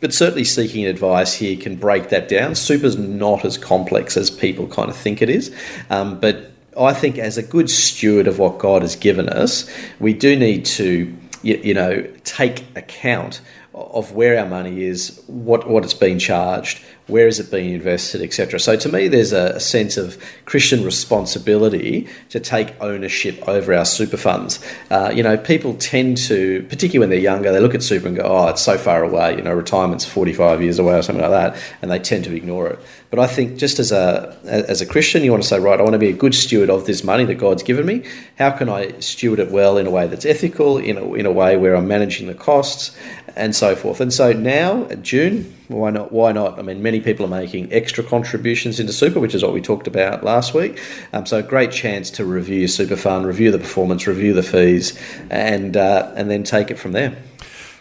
but 0.00 0.14
certainly 0.14 0.44
seeking 0.44 0.86
advice 0.86 1.34
here 1.34 1.56
can 1.56 1.74
break 1.74 2.10
that 2.10 2.28
down. 2.28 2.54
Super's 2.54 2.96
not 2.96 3.44
as 3.44 3.58
complex 3.58 4.16
as 4.16 4.30
people 4.30 4.68
kind 4.68 4.88
of 4.88 4.96
think 4.96 5.22
it 5.22 5.28
is, 5.28 5.52
um, 5.90 6.20
but 6.20 6.52
I 6.76 6.92
think 6.92 7.18
as 7.18 7.38
a 7.38 7.42
good 7.42 7.70
steward 7.70 8.26
of 8.26 8.38
what 8.38 8.58
God 8.58 8.82
has 8.82 8.96
given 8.96 9.28
us, 9.28 9.68
we 9.98 10.12
do 10.12 10.36
need 10.36 10.64
to, 10.66 11.14
you, 11.42 11.74
know, 11.74 12.02
take 12.24 12.64
account 12.76 13.40
of 13.74 14.12
where 14.12 14.38
our 14.38 14.46
money 14.46 14.82
is, 14.82 15.22
what 15.26 15.68
what 15.68 15.84
it's 15.84 15.94
being 15.94 16.18
charged, 16.18 16.80
where 17.06 17.26
is 17.26 17.38
it 17.38 17.50
being 17.50 17.72
invested, 17.72 18.22
etc. 18.22 18.58
So 18.58 18.76
to 18.76 18.88
me, 18.88 19.08
there's 19.08 19.32
a, 19.32 19.54
a, 19.54 19.60
sense 19.60 19.96
of 19.96 20.22
Christian 20.44 20.84
responsibility 20.84 22.08
to 22.30 22.40
take 22.40 22.80
ownership 22.80 23.48
over 23.48 23.72
our 23.74 23.84
super 23.84 24.16
funds. 24.16 24.64
Uh, 24.90 25.10
you 25.14 25.22
know, 25.22 25.36
people 25.36 25.74
tend 25.74 26.18
to, 26.18 26.62
particularly 26.64 26.98
when 26.98 27.10
they're 27.10 27.18
younger, 27.18 27.52
they 27.52 27.60
look 27.60 27.74
at 27.74 27.82
super 27.82 28.08
and 28.08 28.16
go, 28.16 28.24
"Oh, 28.24 28.48
it's 28.48 28.62
so 28.62 28.76
far 28.76 29.02
away." 29.04 29.36
You 29.36 29.42
know, 29.42 29.54
retirement's 29.54 30.04
45 30.04 30.62
years 30.62 30.78
away 30.78 30.98
or 30.98 31.02
something 31.02 31.22
like 31.22 31.52
that, 31.52 31.62
and 31.82 31.90
they 31.90 31.98
tend 31.98 32.24
to 32.24 32.34
ignore 32.34 32.68
it. 32.68 32.78
But 33.10 33.18
I 33.18 33.26
think 33.26 33.58
just 33.58 33.78
as 33.78 33.90
a 33.90 34.36
as 34.44 34.82
a 34.82 34.86
Christian, 34.86 35.24
you 35.24 35.30
want 35.30 35.42
to 35.42 35.48
say, 35.48 35.58
right, 35.58 35.78
I 35.78 35.82
want 35.82 35.94
to 35.94 35.98
be 35.98 36.10
a 36.10 36.16
good 36.16 36.34
steward 36.34 36.68
of 36.68 36.86
this 36.86 37.02
money 37.02 37.24
that 37.24 37.36
God's 37.36 37.62
given 37.62 37.86
me. 37.86 38.04
How 38.36 38.50
can 38.50 38.68
I 38.68 38.98
steward 39.00 39.38
it 39.38 39.50
well 39.50 39.78
in 39.78 39.86
a 39.86 39.90
way 39.90 40.06
that's 40.06 40.26
ethical, 40.26 40.76
in 40.76 40.98
a, 40.98 41.14
in 41.14 41.24
a 41.24 41.32
way 41.32 41.56
where 41.56 41.74
I'm 41.74 41.88
managing 41.88 42.26
the 42.26 42.34
costs, 42.34 42.94
and 43.38 43.54
so 43.54 43.76
forth. 43.76 44.00
And 44.00 44.12
so 44.12 44.32
now, 44.32 44.84
June, 44.96 45.54
why 45.68 45.90
not? 45.90 46.12
Why 46.12 46.32
not? 46.32 46.58
I 46.58 46.62
mean, 46.62 46.82
many 46.82 47.00
people 47.00 47.24
are 47.24 47.28
making 47.28 47.72
extra 47.72 48.02
contributions 48.02 48.80
into 48.80 48.92
super, 48.92 49.20
which 49.20 49.34
is 49.34 49.42
what 49.42 49.54
we 49.54 49.62
talked 49.62 49.86
about 49.86 50.24
last 50.24 50.52
week. 50.52 50.80
Um, 51.12 51.24
so, 51.24 51.38
a 51.38 51.42
great 51.42 51.70
chance 51.70 52.10
to 52.12 52.24
review 52.24 52.68
super 52.68 52.96
fund, 52.96 53.26
review 53.26 53.50
the 53.50 53.58
performance, 53.58 54.06
review 54.06 54.34
the 54.34 54.42
fees, 54.42 54.98
and 55.30 55.76
uh, 55.76 56.12
and 56.16 56.30
then 56.30 56.42
take 56.42 56.70
it 56.70 56.78
from 56.78 56.92
there. 56.92 57.16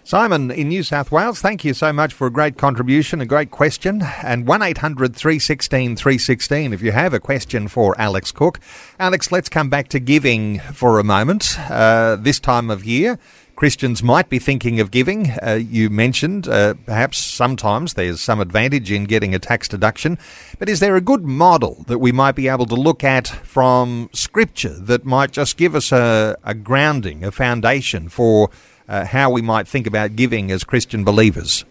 Simon 0.07 0.51
in 0.51 0.69
New 0.69 0.83
South 0.83 1.11
Wales, 1.11 1.41
thank 1.41 1.65
you 1.65 1.73
so 1.73 1.91
much 1.91 2.13
for 2.13 2.27
a 2.27 2.31
great 2.31 2.57
contribution, 2.57 3.19
a 3.19 3.25
great 3.25 3.51
question. 3.51 4.01
And 4.23 4.47
1 4.47 4.61
800 4.61 5.13
316 5.13 5.97
316 5.97 6.71
if 6.71 6.81
you 6.81 6.93
have 6.93 7.13
a 7.13 7.19
question 7.19 7.67
for 7.67 7.93
Alex 7.99 8.31
Cook. 8.31 8.61
Alex, 9.01 9.33
let's 9.33 9.49
come 9.49 9.69
back 9.69 9.89
to 9.89 9.99
giving 9.99 10.59
for 10.59 10.97
a 10.97 11.03
moment. 11.03 11.59
Uh, 11.69 12.15
this 12.15 12.39
time 12.39 12.69
of 12.69 12.85
year, 12.85 13.19
Christians 13.57 14.01
might 14.01 14.29
be 14.29 14.39
thinking 14.39 14.79
of 14.79 14.91
giving. 14.91 15.31
Uh, 15.43 15.59
you 15.61 15.89
mentioned 15.89 16.47
uh, 16.47 16.75
perhaps 16.85 17.17
sometimes 17.17 17.95
there's 17.95 18.21
some 18.21 18.39
advantage 18.39 18.89
in 18.89 19.03
getting 19.03 19.35
a 19.35 19.39
tax 19.39 19.67
deduction, 19.67 20.17
but 20.57 20.69
is 20.69 20.79
there 20.79 20.95
a 20.95 21.01
good 21.01 21.25
model 21.25 21.83
that 21.87 21.99
we 21.99 22.13
might 22.13 22.35
be 22.35 22.47
able 22.47 22.67
to 22.67 22.75
look 22.75 23.03
at 23.03 23.27
from 23.27 24.09
Scripture 24.13 24.79
that 24.79 25.03
might 25.03 25.31
just 25.31 25.57
give 25.57 25.75
us 25.75 25.91
a, 25.91 26.37
a 26.45 26.53
grounding, 26.53 27.25
a 27.25 27.31
foundation 27.31 28.07
for 28.07 28.49
uh, 28.87 29.05
how 29.05 29.29
we 29.29 29.41
might 29.41 29.67
think 29.67 29.87
about 29.87 30.15
giving 30.15 30.51
as 30.51 30.63
Christian 30.63 31.03
believers? 31.03 31.65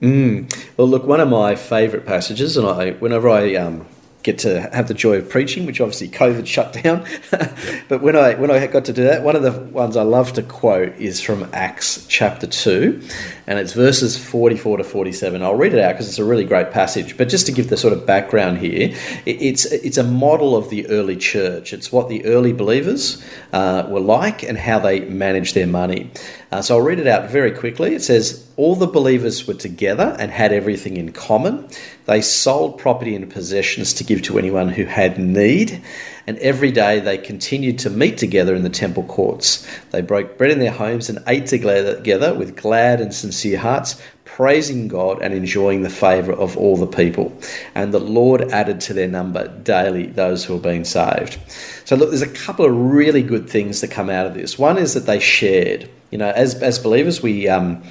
Mm. 0.00 0.52
Well, 0.76 0.88
look, 0.88 1.04
one 1.04 1.20
of 1.20 1.28
my 1.28 1.56
favourite 1.56 2.06
passages, 2.06 2.56
and 2.56 2.66
I, 2.66 2.92
whenever 2.92 3.28
I 3.28 3.54
um, 3.56 3.86
get 4.22 4.38
to 4.38 4.60
have 4.72 4.88
the 4.88 4.94
joy 4.94 5.16
of 5.16 5.28
preaching, 5.28 5.66
which 5.66 5.80
obviously 5.80 6.08
COVID 6.08 6.46
shut 6.54 6.72
down. 6.82 7.06
but 7.88 8.02
when 8.02 8.16
I 8.16 8.34
when 8.34 8.50
I 8.50 8.66
got 8.66 8.84
to 8.86 8.92
do 8.92 9.04
that, 9.04 9.22
one 9.22 9.36
of 9.36 9.42
the 9.42 9.52
ones 9.52 9.96
I 9.96 10.02
love 10.02 10.32
to 10.34 10.42
quote 10.42 10.94
is 10.96 11.20
from 11.20 11.48
Acts 11.52 12.06
chapter 12.06 12.46
two, 12.46 13.02
and 13.48 13.58
it's 13.58 13.72
verses 13.72 14.16
forty 14.16 14.56
four 14.56 14.76
to 14.76 14.84
forty 14.84 15.10
seven. 15.10 15.42
I'll 15.42 15.56
read 15.56 15.72
it 15.72 15.80
out 15.80 15.94
because 15.94 16.06
it's 16.06 16.18
a 16.18 16.24
really 16.24 16.44
great 16.44 16.70
passage. 16.70 17.16
But 17.16 17.30
just 17.30 17.46
to 17.46 17.52
give 17.52 17.70
the 17.70 17.78
sort 17.78 17.94
of 17.94 18.04
background 18.04 18.58
here, 18.58 18.94
it's 19.24 19.64
it's 19.64 19.96
a 19.96 20.04
model 20.04 20.54
of 20.54 20.68
the 20.68 20.86
early 20.88 21.16
church. 21.16 21.72
It's 21.72 21.90
what 21.90 22.10
the 22.10 22.24
early 22.26 22.52
believers 22.52 23.24
uh, 23.54 23.86
were 23.88 24.00
like 24.00 24.42
and 24.42 24.58
how 24.58 24.78
they 24.78 25.00
managed 25.00 25.54
their 25.54 25.66
money. 25.66 26.10
Uh, 26.50 26.62
so 26.62 26.76
I'll 26.76 26.84
read 26.84 26.98
it 26.98 27.06
out 27.06 27.30
very 27.30 27.52
quickly. 27.52 27.94
It 27.94 28.02
says, 28.02 28.46
All 28.56 28.74
the 28.74 28.86
believers 28.86 29.46
were 29.46 29.54
together 29.54 30.16
and 30.18 30.30
had 30.30 30.52
everything 30.52 30.96
in 30.96 31.12
common. 31.12 31.68
They 32.06 32.22
sold 32.22 32.78
property 32.78 33.14
and 33.14 33.30
possessions 33.30 33.92
to 33.94 34.04
give 34.04 34.22
to 34.22 34.38
anyone 34.38 34.68
who 34.68 34.84
had 34.84 35.18
need. 35.18 35.82
And 36.28 36.36
every 36.40 36.70
day 36.70 37.00
they 37.00 37.16
continued 37.16 37.78
to 37.78 37.88
meet 37.88 38.18
together 38.18 38.54
in 38.54 38.62
the 38.62 38.68
temple 38.68 39.04
courts. 39.04 39.66
They 39.92 40.02
broke 40.02 40.36
bread 40.36 40.50
in 40.50 40.58
their 40.58 40.70
homes 40.70 41.08
and 41.08 41.20
ate 41.26 41.46
together 41.46 42.34
with 42.34 42.54
glad 42.54 43.00
and 43.00 43.14
sincere 43.14 43.56
hearts, 43.56 43.98
praising 44.26 44.88
God 44.88 45.22
and 45.22 45.32
enjoying 45.32 45.84
the 45.84 45.88
favour 45.88 46.34
of 46.34 46.54
all 46.58 46.76
the 46.76 46.86
people. 46.86 47.32
And 47.74 47.94
the 47.94 47.98
Lord 47.98 48.42
added 48.50 48.78
to 48.82 48.92
their 48.92 49.08
number 49.08 49.48
daily 49.48 50.04
those 50.04 50.44
who 50.44 50.52
were 50.52 50.60
being 50.60 50.84
saved. 50.84 51.38
So, 51.86 51.96
look, 51.96 52.10
there's 52.10 52.20
a 52.20 52.28
couple 52.28 52.66
of 52.66 52.76
really 52.76 53.22
good 53.22 53.48
things 53.48 53.80
that 53.80 53.90
come 53.90 54.10
out 54.10 54.26
of 54.26 54.34
this. 54.34 54.58
One 54.58 54.76
is 54.76 54.92
that 54.92 55.06
they 55.06 55.20
shared. 55.20 55.88
You 56.10 56.16
know, 56.16 56.30
as, 56.30 56.54
as 56.62 56.78
believers, 56.78 57.22
we 57.22 57.48
um, 57.48 57.82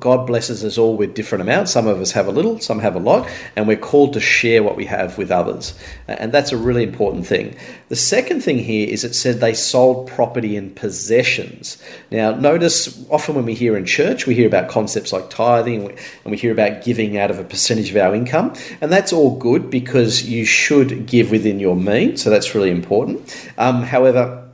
God 0.00 0.26
blesses 0.26 0.64
us 0.64 0.76
all 0.76 0.96
with 0.96 1.14
different 1.14 1.42
amounts. 1.42 1.70
Some 1.70 1.86
of 1.86 2.00
us 2.00 2.10
have 2.12 2.26
a 2.26 2.32
little, 2.32 2.58
some 2.58 2.80
have 2.80 2.96
a 2.96 2.98
lot, 2.98 3.28
and 3.54 3.68
we're 3.68 3.76
called 3.76 4.12
to 4.14 4.20
share 4.20 4.64
what 4.64 4.76
we 4.76 4.84
have 4.86 5.18
with 5.18 5.30
others. 5.30 5.78
And 6.08 6.32
that's 6.32 6.50
a 6.50 6.56
really 6.56 6.82
important 6.82 7.26
thing. 7.26 7.56
The 7.90 7.96
second 7.96 8.42
thing 8.42 8.58
here 8.58 8.88
is 8.88 9.04
it 9.04 9.14
said 9.14 9.36
they 9.36 9.54
sold 9.54 10.08
property 10.08 10.56
and 10.56 10.74
possessions. 10.74 11.80
Now, 12.10 12.32
notice 12.32 13.06
often 13.08 13.36
when 13.36 13.44
we 13.44 13.54
hear 13.54 13.76
in 13.76 13.86
church, 13.86 14.26
we 14.26 14.34
hear 14.34 14.48
about 14.48 14.68
concepts 14.68 15.12
like 15.12 15.30
tithing 15.30 15.90
and 15.90 16.30
we 16.30 16.36
hear 16.36 16.52
about 16.52 16.82
giving 16.82 17.18
out 17.18 17.30
of 17.30 17.38
a 17.38 17.44
percentage 17.44 17.90
of 17.90 17.96
our 17.96 18.16
income. 18.16 18.54
And 18.80 18.90
that's 18.90 19.12
all 19.12 19.38
good 19.38 19.70
because 19.70 20.24
you 20.24 20.44
should 20.44 21.06
give 21.06 21.30
within 21.30 21.60
your 21.60 21.76
means. 21.76 22.22
So 22.22 22.30
that's 22.30 22.54
really 22.54 22.70
important. 22.70 23.52
Um, 23.58 23.82
however, 23.82 24.47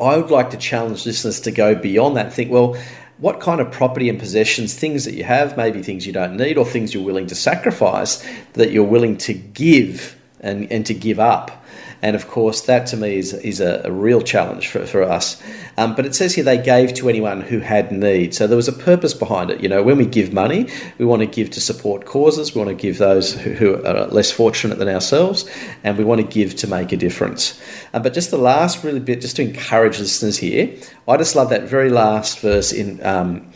I 0.00 0.16
would 0.16 0.30
like 0.30 0.50
to 0.50 0.56
challenge 0.56 1.06
listeners 1.06 1.40
to 1.42 1.50
go 1.50 1.74
beyond 1.74 2.16
that 2.16 2.26
and 2.26 2.34
think, 2.34 2.50
well, 2.50 2.76
what 3.18 3.40
kind 3.40 3.60
of 3.60 3.70
property 3.70 4.08
and 4.08 4.18
possessions, 4.18 4.74
things 4.74 5.04
that 5.04 5.14
you 5.14 5.24
have, 5.24 5.56
maybe 5.56 5.82
things 5.82 6.06
you 6.06 6.12
don't 6.12 6.36
need, 6.36 6.56
or 6.56 6.64
things 6.64 6.94
you're 6.94 7.04
willing 7.04 7.26
to 7.26 7.34
sacrifice 7.34 8.26
that 8.54 8.72
you're 8.72 8.84
willing 8.84 9.18
to 9.18 9.34
give 9.34 10.18
and, 10.40 10.70
and 10.72 10.86
to 10.86 10.94
give 10.94 11.20
up 11.20 11.59
and 12.02 12.16
of 12.16 12.28
course, 12.28 12.62
that 12.62 12.86
to 12.88 12.96
me 12.96 13.18
is, 13.18 13.34
is 13.34 13.60
a, 13.60 13.82
a 13.84 13.92
real 13.92 14.20
challenge 14.20 14.68
for, 14.68 14.86
for 14.86 15.02
us. 15.02 15.40
Um, 15.76 15.94
but 15.94 16.06
it 16.06 16.14
says 16.14 16.34
here 16.34 16.44
they 16.44 16.58
gave 16.58 16.94
to 16.94 17.08
anyone 17.08 17.42
who 17.42 17.60
had 17.60 17.92
need. 17.92 18.34
So 18.34 18.46
there 18.46 18.56
was 18.56 18.68
a 18.68 18.72
purpose 18.72 19.14
behind 19.14 19.50
it. 19.50 19.60
You 19.60 19.68
know, 19.68 19.82
when 19.82 19.98
we 19.98 20.06
give 20.06 20.32
money, 20.32 20.68
we 20.98 21.04
want 21.04 21.20
to 21.20 21.26
give 21.26 21.50
to 21.50 21.60
support 21.60 22.06
causes, 22.06 22.54
we 22.54 22.62
want 22.62 22.70
to 22.70 22.80
give 22.80 22.98
those 22.98 23.34
who, 23.34 23.52
who 23.52 23.84
are 23.84 24.06
less 24.06 24.30
fortunate 24.30 24.78
than 24.78 24.88
ourselves, 24.88 25.48
and 25.84 25.98
we 25.98 26.04
want 26.04 26.20
to 26.20 26.26
give 26.26 26.56
to 26.56 26.66
make 26.66 26.92
a 26.92 26.96
difference. 26.96 27.60
Uh, 27.92 27.98
but 27.98 28.14
just 28.14 28.30
the 28.30 28.38
last 28.38 28.82
really 28.82 29.00
bit, 29.00 29.20
just 29.20 29.36
to 29.36 29.42
encourage 29.42 29.98
listeners 29.98 30.38
here, 30.38 30.74
I 31.06 31.16
just 31.16 31.36
love 31.36 31.50
that 31.50 31.64
very 31.64 31.90
last 31.90 32.40
verse 32.40 32.72
in. 32.72 33.04
Um, 33.04 33.52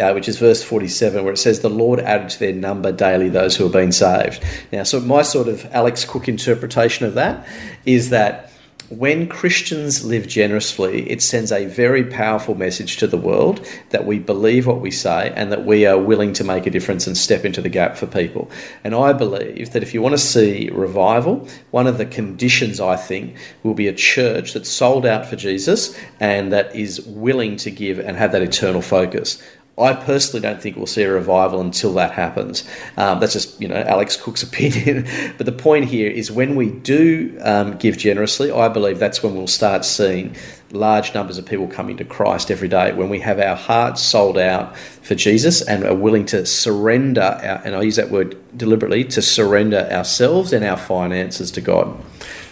uh, 0.00 0.12
which 0.12 0.28
is 0.28 0.38
verse 0.38 0.62
47, 0.62 1.24
where 1.24 1.32
it 1.32 1.38
says, 1.38 1.60
The 1.60 1.70
Lord 1.70 2.00
added 2.00 2.30
to 2.30 2.38
their 2.38 2.52
number 2.52 2.92
daily 2.92 3.28
those 3.28 3.56
who 3.56 3.66
are 3.66 3.70
being 3.70 3.92
saved. 3.92 4.42
Now, 4.72 4.82
so 4.82 5.00
my 5.00 5.22
sort 5.22 5.48
of 5.48 5.66
Alex 5.72 6.04
Cook 6.04 6.28
interpretation 6.28 7.06
of 7.06 7.14
that 7.14 7.46
is 7.84 8.10
that 8.10 8.52
when 8.88 9.28
Christians 9.28 10.04
live 10.04 10.28
generously, 10.28 11.10
it 11.10 11.20
sends 11.20 11.50
a 11.50 11.66
very 11.66 12.04
powerful 12.04 12.54
message 12.54 12.98
to 12.98 13.08
the 13.08 13.16
world 13.16 13.66
that 13.90 14.06
we 14.06 14.20
believe 14.20 14.66
what 14.66 14.80
we 14.80 14.92
say 14.92 15.32
and 15.34 15.50
that 15.50 15.64
we 15.64 15.84
are 15.86 15.98
willing 15.98 16.32
to 16.34 16.44
make 16.44 16.66
a 16.66 16.70
difference 16.70 17.06
and 17.06 17.16
step 17.16 17.44
into 17.44 17.60
the 17.60 17.68
gap 17.68 17.96
for 17.96 18.06
people. 18.06 18.48
And 18.84 18.94
I 18.94 19.12
believe 19.12 19.72
that 19.72 19.82
if 19.82 19.92
you 19.92 20.02
want 20.02 20.12
to 20.12 20.18
see 20.18 20.70
revival, 20.72 21.48
one 21.72 21.88
of 21.88 21.98
the 21.98 22.06
conditions 22.06 22.78
I 22.78 22.94
think 22.94 23.36
will 23.64 23.74
be 23.74 23.88
a 23.88 23.92
church 23.92 24.52
that's 24.52 24.70
sold 24.70 25.04
out 25.04 25.26
for 25.26 25.34
Jesus 25.34 25.98
and 26.20 26.52
that 26.52 26.74
is 26.76 27.00
willing 27.00 27.56
to 27.56 27.72
give 27.72 27.98
and 27.98 28.16
have 28.16 28.30
that 28.32 28.42
eternal 28.42 28.82
focus. 28.82 29.42
I 29.78 29.92
personally 29.92 30.40
don't 30.40 30.60
think 30.60 30.76
we'll 30.76 30.86
see 30.86 31.02
a 31.02 31.12
revival 31.12 31.60
until 31.60 31.92
that 31.94 32.12
happens. 32.12 32.64
Um, 32.96 33.20
that's 33.20 33.34
just 33.34 33.60
you 33.60 33.68
know 33.68 33.76
Alex 33.76 34.16
Cook's 34.16 34.42
opinion. 34.48 35.06
but 35.36 35.44
the 35.44 35.52
point 35.52 35.86
here 35.86 36.10
is 36.10 36.30
when 36.30 36.56
we 36.56 36.70
do 36.70 37.36
um, 37.42 37.76
give 37.76 37.98
generously, 37.98 38.50
I 38.50 38.68
believe 38.68 38.98
that's 38.98 39.22
when 39.22 39.34
we'll 39.34 39.46
start 39.46 39.84
seeing 39.84 40.34
large 40.72 41.14
numbers 41.14 41.36
of 41.36 41.44
people 41.44 41.66
coming 41.68 41.96
to 41.98 42.04
Christ 42.04 42.50
every 42.50 42.68
day. 42.68 42.92
When 42.92 43.10
we 43.10 43.20
have 43.20 43.38
our 43.38 43.54
hearts 43.56 44.00
sold 44.00 44.38
out 44.38 44.76
for 44.76 45.14
Jesus 45.14 45.60
and 45.60 45.84
are 45.84 45.94
willing 45.94 46.24
to 46.26 46.46
surrender, 46.46 47.20
our, 47.20 47.60
and 47.64 47.76
I 47.76 47.82
use 47.82 47.96
that 47.96 48.10
word 48.10 48.36
deliberately, 48.56 49.04
to 49.04 49.20
surrender 49.20 49.88
ourselves 49.90 50.54
and 50.54 50.64
our 50.64 50.78
finances 50.78 51.50
to 51.52 51.60
God. 51.60 51.96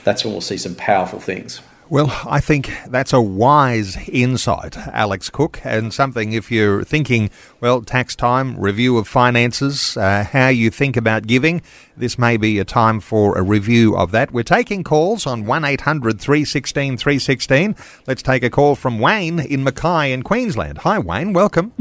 That's 0.04 0.24
when 0.24 0.34
we'll 0.34 0.42
see 0.42 0.58
some 0.58 0.74
powerful 0.74 1.20
things. 1.20 1.62
Well, 1.90 2.10
I 2.24 2.40
think 2.40 2.72
that's 2.88 3.12
a 3.12 3.20
wise 3.20 3.98
insight, 4.08 4.76
Alex 4.88 5.28
Cook, 5.28 5.60
and 5.64 5.92
something 5.92 6.32
if 6.32 6.50
you're 6.50 6.82
thinking, 6.82 7.28
well, 7.60 7.82
tax 7.82 8.16
time, 8.16 8.58
review 8.58 8.96
of 8.96 9.06
finances, 9.06 9.94
uh, 9.96 10.24
how 10.24 10.48
you 10.48 10.70
think 10.70 10.96
about 10.96 11.26
giving, 11.26 11.60
this 11.94 12.18
may 12.18 12.38
be 12.38 12.58
a 12.58 12.64
time 12.64 13.00
for 13.00 13.36
a 13.36 13.42
review 13.42 13.94
of 13.96 14.12
that. 14.12 14.32
We're 14.32 14.42
taking 14.42 14.82
calls 14.82 15.26
on 15.26 15.44
1 15.44 15.64
800 15.64 16.18
316 16.18 16.96
316. 16.96 17.76
Let's 18.06 18.22
take 18.22 18.42
a 18.42 18.50
call 18.50 18.76
from 18.76 18.98
Wayne 18.98 19.38
in 19.38 19.62
Mackay 19.62 20.10
in 20.10 20.22
Queensland. 20.22 20.78
Hi, 20.78 20.98
Wayne, 20.98 21.34
welcome. 21.34 21.72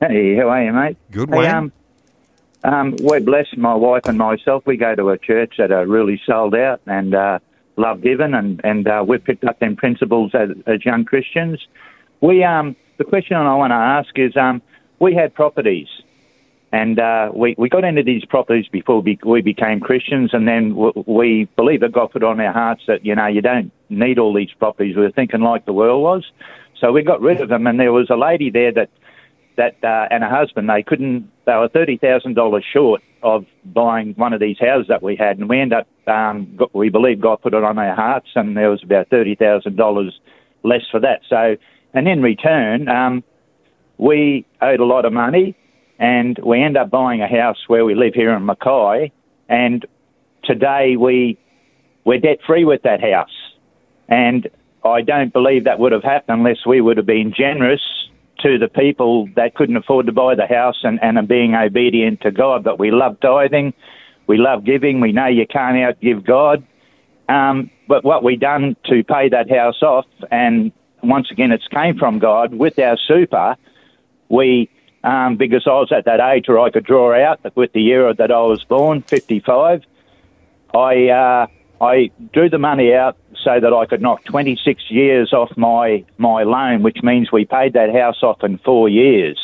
Hey, 0.00 0.36
how 0.36 0.50
are 0.50 0.64
you, 0.64 0.72
mate? 0.72 0.98
Good, 1.10 1.30
Wayne. 1.30 1.50
Um, 1.50 1.72
Um, 2.62 2.96
we're 3.00 3.20
blessed, 3.20 3.56
my 3.56 3.74
wife 3.74 4.02
and 4.06 4.18
myself. 4.18 4.64
We 4.66 4.76
go 4.76 4.94
to 4.94 5.10
a 5.10 5.18
church 5.18 5.54
that 5.58 5.70
are 5.72 5.86
really 5.86 6.20
sold 6.26 6.54
out 6.54 6.80
and 6.86 7.14
uh, 7.14 7.38
love 7.78 8.02
giving, 8.02 8.34
and 8.34 8.60
and 8.64 8.86
uh, 8.86 9.04
we've 9.06 9.22
picked 9.22 9.44
up 9.44 9.58
them 9.60 9.76
principles 9.76 10.32
as, 10.34 10.50
as 10.66 10.84
young 10.84 11.04
Christians. 11.04 11.66
We 12.20 12.44
um, 12.44 12.76
the 12.98 13.04
question 13.04 13.36
I 13.36 13.54
want 13.54 13.70
to 13.70 13.76
ask 13.76 14.10
is 14.18 14.36
um, 14.36 14.60
we 14.98 15.14
had 15.14 15.32
properties, 15.34 15.88
and 16.72 16.98
uh, 16.98 17.30
we 17.34 17.54
we 17.56 17.68
got 17.68 17.84
into 17.84 18.02
these 18.02 18.24
properties 18.24 18.66
before 18.68 19.00
we, 19.00 19.18
we 19.24 19.40
became 19.40 19.80
Christians, 19.80 20.30
and 20.32 20.46
then 20.46 20.70
w- 20.70 21.04
we 21.06 21.48
believe 21.56 21.80
that 21.80 21.92
God 21.92 22.10
put 22.10 22.22
on 22.22 22.40
our 22.40 22.52
hearts 22.52 22.82
that 22.88 23.04
you 23.04 23.14
know 23.14 23.26
you 23.26 23.40
don't 23.40 23.70
need 23.88 24.18
all 24.18 24.34
these 24.34 24.52
properties. 24.58 24.96
We 24.96 25.02
were 25.02 25.12
thinking 25.12 25.40
like 25.40 25.64
the 25.64 25.72
world 25.72 26.02
was, 26.02 26.24
so 26.80 26.92
we 26.92 27.02
got 27.02 27.20
rid 27.20 27.40
of 27.40 27.48
them, 27.48 27.66
and 27.66 27.78
there 27.78 27.92
was 27.92 28.10
a 28.10 28.16
lady 28.16 28.50
there 28.50 28.72
that 28.72 28.90
that 29.56 29.76
uh, 29.84 30.08
and 30.10 30.24
a 30.24 30.28
husband 30.28 30.68
they 30.68 30.82
couldn't 30.82 31.30
they 31.46 31.54
were 31.54 31.68
thirty 31.68 31.96
thousand 31.96 32.34
dollars 32.34 32.64
short 32.72 33.02
of 33.22 33.44
buying 33.64 34.14
one 34.14 34.32
of 34.32 34.40
these 34.40 34.58
houses 34.58 34.88
that 34.88 35.02
we 35.02 35.16
had, 35.16 35.38
and 35.38 35.48
we 35.48 35.60
end 35.60 35.72
up 35.72 35.86
um, 36.06 36.54
got, 36.56 36.74
we 36.74 36.88
believe 36.88 37.20
God 37.20 37.40
put 37.42 37.54
it 37.54 37.64
on 37.64 37.78
our 37.78 37.94
hearts, 37.94 38.28
and 38.34 38.56
there 38.56 38.70
was 38.70 38.82
about 38.82 39.08
thirty 39.08 39.34
thousand 39.34 39.76
dollars 39.76 40.18
less 40.62 40.82
for 40.90 41.00
that. 41.00 41.20
So, 41.28 41.56
and 41.94 42.08
in 42.08 42.22
return, 42.22 42.88
um, 42.88 43.24
we 43.98 44.46
owed 44.60 44.80
a 44.80 44.84
lot 44.84 45.04
of 45.04 45.12
money, 45.12 45.56
and 45.98 46.38
we 46.44 46.62
end 46.62 46.76
up 46.76 46.90
buying 46.90 47.22
a 47.22 47.28
house 47.28 47.58
where 47.66 47.84
we 47.84 47.94
live 47.94 48.14
here 48.14 48.32
in 48.34 48.44
Mackay, 48.46 49.12
and 49.48 49.86
today 50.44 50.96
we 50.96 51.38
we're 52.04 52.20
debt 52.20 52.38
free 52.46 52.64
with 52.64 52.82
that 52.82 53.00
house, 53.00 53.36
and 54.08 54.48
I 54.84 55.02
don't 55.02 55.32
believe 55.32 55.64
that 55.64 55.78
would 55.78 55.92
have 55.92 56.04
happened 56.04 56.40
unless 56.40 56.64
we 56.66 56.80
would 56.80 56.96
have 56.96 57.06
been 57.06 57.34
generous 57.36 57.82
to 58.40 58.58
the 58.58 58.68
people 58.68 59.28
that 59.36 59.54
couldn't 59.54 59.76
afford 59.76 60.06
to 60.06 60.12
buy 60.12 60.34
the 60.34 60.46
house 60.46 60.78
and, 60.82 60.98
and 61.02 61.18
are 61.18 61.22
being 61.22 61.54
obedient 61.54 62.20
to 62.22 62.30
God. 62.30 62.64
But 62.64 62.78
we 62.78 62.90
love 62.90 63.18
tithing, 63.20 63.74
we 64.26 64.36
love 64.36 64.64
giving. 64.64 65.00
We 65.00 65.12
know 65.12 65.26
you 65.26 65.46
can't 65.46 65.76
outgive 65.76 66.24
God. 66.24 66.64
Um, 67.28 67.70
but 67.88 68.04
what 68.04 68.22
we 68.22 68.36
done 68.36 68.76
to 68.84 69.02
pay 69.02 69.28
that 69.30 69.50
house 69.50 69.82
off, 69.82 70.06
and 70.30 70.72
once 71.02 71.30
again, 71.30 71.52
it's 71.52 71.66
came 71.68 71.98
from 71.98 72.18
God 72.18 72.54
with 72.54 72.78
our 72.78 72.96
super. 72.96 73.56
We, 74.28 74.70
um, 75.02 75.36
because 75.36 75.66
I 75.66 75.70
was 75.70 75.92
at 75.92 76.04
that 76.04 76.20
age 76.20 76.48
where 76.48 76.60
I 76.60 76.70
could 76.70 76.84
draw 76.84 77.14
out 77.14 77.40
with 77.56 77.72
the 77.72 77.80
year 77.80 78.12
that 78.12 78.30
I 78.30 78.40
was 78.42 78.62
born, 78.64 79.02
55. 79.02 79.82
I 80.74 81.08
uh, 81.08 81.46
I 81.80 82.10
drew 82.32 82.50
the 82.50 82.58
money 82.58 82.92
out 82.94 83.16
so 83.44 83.60
that 83.60 83.72
I 83.72 83.86
could 83.86 84.02
knock 84.02 84.24
26 84.24 84.90
years 84.90 85.32
off 85.32 85.56
my, 85.56 86.04
my 86.16 86.42
loan, 86.42 86.82
which 86.82 86.98
means 87.02 87.30
we 87.30 87.44
paid 87.44 87.74
that 87.74 87.94
house 87.94 88.22
off 88.22 88.42
in 88.42 88.58
four 88.58 88.88
years. 88.88 89.38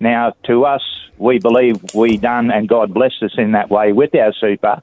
Now, 0.00 0.34
to 0.44 0.64
us, 0.64 0.82
we 1.18 1.38
believe 1.38 1.94
we 1.94 2.16
done, 2.16 2.50
and 2.50 2.68
God 2.68 2.92
blessed 2.92 3.22
us 3.22 3.34
in 3.36 3.52
that 3.52 3.70
way 3.70 3.92
with 3.92 4.14
our 4.14 4.32
super, 4.32 4.82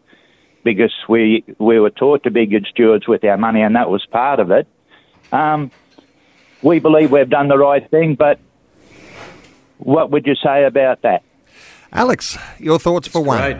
because 0.63 0.93
we 1.07 1.43
we 1.59 1.79
were 1.79 1.89
taught 1.89 2.23
to 2.23 2.31
be 2.31 2.45
good 2.45 2.65
stewards 2.69 3.07
with 3.07 3.23
our 3.23 3.37
money, 3.37 3.61
and 3.61 3.75
that 3.75 3.89
was 3.89 4.05
part 4.07 4.39
of 4.39 4.49
it. 4.49 4.67
Um, 5.31 5.71
we 6.63 6.79
believe 6.79 7.11
we've 7.11 7.29
done 7.29 7.47
the 7.47 7.57
right 7.57 7.87
thing, 7.91 8.15
but 8.15 8.39
what 9.77 10.09
would 10.11 10.25
you 10.25 10.35
say 10.35 10.63
about 10.63 11.01
that? 11.01 11.23
Alex, 11.91 12.37
your 12.57 12.79
thoughts 12.79 13.07
for 13.07 13.21
one? 13.21 13.37
Great. 13.37 13.57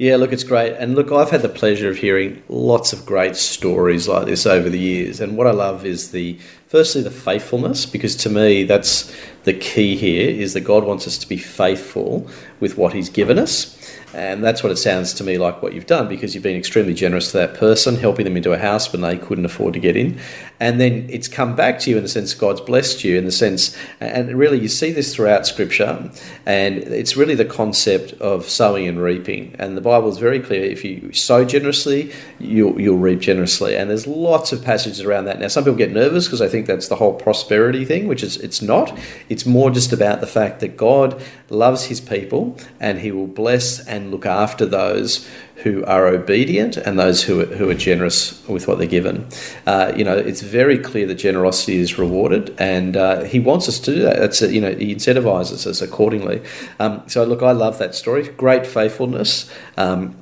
Yeah, 0.00 0.16
look, 0.16 0.32
it's 0.32 0.44
great. 0.44 0.76
And 0.78 0.94
look, 0.94 1.12
I've 1.12 1.28
had 1.28 1.42
the 1.42 1.50
pleasure 1.50 1.90
of 1.90 1.98
hearing 1.98 2.42
lots 2.48 2.94
of 2.94 3.04
great 3.04 3.36
stories 3.36 4.08
like 4.08 4.24
this 4.24 4.46
over 4.46 4.70
the 4.70 4.78
years. 4.78 5.20
And 5.20 5.36
what 5.36 5.46
I 5.46 5.50
love 5.50 5.84
is 5.84 6.10
the 6.10 6.38
firstly 6.68 7.02
the 7.02 7.10
faithfulness, 7.10 7.84
because 7.84 8.16
to 8.16 8.30
me 8.30 8.64
that's 8.64 9.14
the 9.44 9.52
key 9.52 9.96
here 9.96 10.30
is 10.30 10.54
that 10.54 10.62
God 10.62 10.84
wants 10.84 11.06
us 11.06 11.18
to 11.18 11.28
be 11.28 11.36
faithful 11.36 12.26
with 12.60 12.78
what 12.78 12.94
He's 12.94 13.10
given 13.10 13.38
us. 13.38 13.76
And 14.14 14.42
that's 14.42 14.62
what 14.62 14.72
it 14.72 14.76
sounds 14.76 15.14
to 15.14 15.24
me 15.24 15.38
like 15.38 15.62
what 15.62 15.72
you've 15.72 15.86
done 15.86 16.08
because 16.08 16.34
you've 16.34 16.42
been 16.42 16.56
extremely 16.56 16.94
generous 16.94 17.30
to 17.32 17.38
that 17.38 17.54
person, 17.54 17.96
helping 17.96 18.24
them 18.24 18.36
into 18.36 18.52
a 18.52 18.58
house 18.58 18.92
when 18.92 19.02
they 19.02 19.16
couldn't 19.16 19.44
afford 19.44 19.74
to 19.74 19.80
get 19.80 19.96
in. 19.96 20.18
And 20.58 20.80
then 20.80 21.06
it's 21.08 21.28
come 21.28 21.56
back 21.56 21.78
to 21.80 21.90
you 21.90 21.96
in 21.96 22.02
the 22.02 22.08
sense 22.08 22.34
God's 22.34 22.60
blessed 22.60 23.04
you 23.04 23.16
in 23.16 23.24
the 23.24 23.32
sense, 23.32 23.76
and 24.00 24.36
really 24.36 24.58
you 24.58 24.68
see 24.68 24.92
this 24.92 25.14
throughout 25.14 25.46
Scripture, 25.46 26.10
and 26.44 26.78
it's 26.78 27.16
really 27.16 27.34
the 27.34 27.44
concept 27.44 28.12
of 28.14 28.46
sowing 28.46 28.86
and 28.86 29.00
reaping. 29.00 29.54
And 29.58 29.76
the 29.76 29.80
Bible 29.80 30.08
is 30.08 30.18
very 30.18 30.40
clear 30.40 30.62
if 30.64 30.84
you 30.84 31.12
sow 31.12 31.44
generously, 31.44 32.12
you'll, 32.38 32.78
you'll 32.80 32.98
reap 32.98 33.20
generously. 33.20 33.76
And 33.76 33.88
there's 33.88 34.06
lots 34.06 34.52
of 34.52 34.62
passages 34.62 35.00
around 35.00 35.24
that. 35.26 35.40
Now, 35.40 35.48
some 35.48 35.64
people 35.64 35.78
get 35.78 35.92
nervous 35.92 36.26
because 36.26 36.40
they 36.40 36.48
think 36.48 36.66
that's 36.66 36.88
the 36.88 36.96
whole 36.96 37.14
prosperity 37.14 37.84
thing, 37.84 38.06
which 38.06 38.22
is 38.22 38.36
it's 38.38 38.60
not. 38.60 38.96
It's 39.28 39.46
more 39.46 39.70
just 39.70 39.92
about 39.92 40.20
the 40.20 40.26
fact 40.26 40.60
that 40.60 40.76
God 40.76 41.22
loves 41.48 41.84
his 41.84 42.00
people 42.00 42.58
and 42.80 42.98
he 42.98 43.12
will 43.12 43.26
bless 43.26 43.84
and 43.86 43.99
look 44.08 44.24
after 44.24 44.64
those 44.64 45.28
who 45.56 45.84
are 45.84 46.06
obedient 46.06 46.76
and 46.76 46.98
those 46.98 47.22
who 47.22 47.40
are, 47.40 47.46
who 47.46 47.68
are 47.68 47.74
generous 47.74 48.46
with 48.48 48.66
what 48.66 48.78
they're 48.78 48.86
given. 48.86 49.28
Uh, 49.66 49.92
you 49.94 50.04
know, 50.04 50.16
it's 50.16 50.40
very 50.40 50.78
clear 50.78 51.06
that 51.06 51.16
generosity 51.16 51.78
is 51.78 51.98
rewarded, 51.98 52.54
and 52.58 52.96
uh, 52.96 53.22
he 53.24 53.38
wants 53.38 53.68
us 53.68 53.78
to 53.80 53.94
do 53.94 54.02
that. 54.02 54.16
That's 54.16 54.40
a, 54.42 54.52
you 54.52 54.60
know, 54.60 54.74
he 54.74 54.94
incentivizes 54.94 55.66
us 55.66 55.82
accordingly. 55.82 56.42
Um, 56.78 57.02
so, 57.06 57.24
look, 57.24 57.42
I 57.42 57.52
love 57.52 57.78
that 57.78 57.94
story. 57.94 58.28
Great 58.28 58.66
faithfulness. 58.66 59.50
Um, 59.76 60.16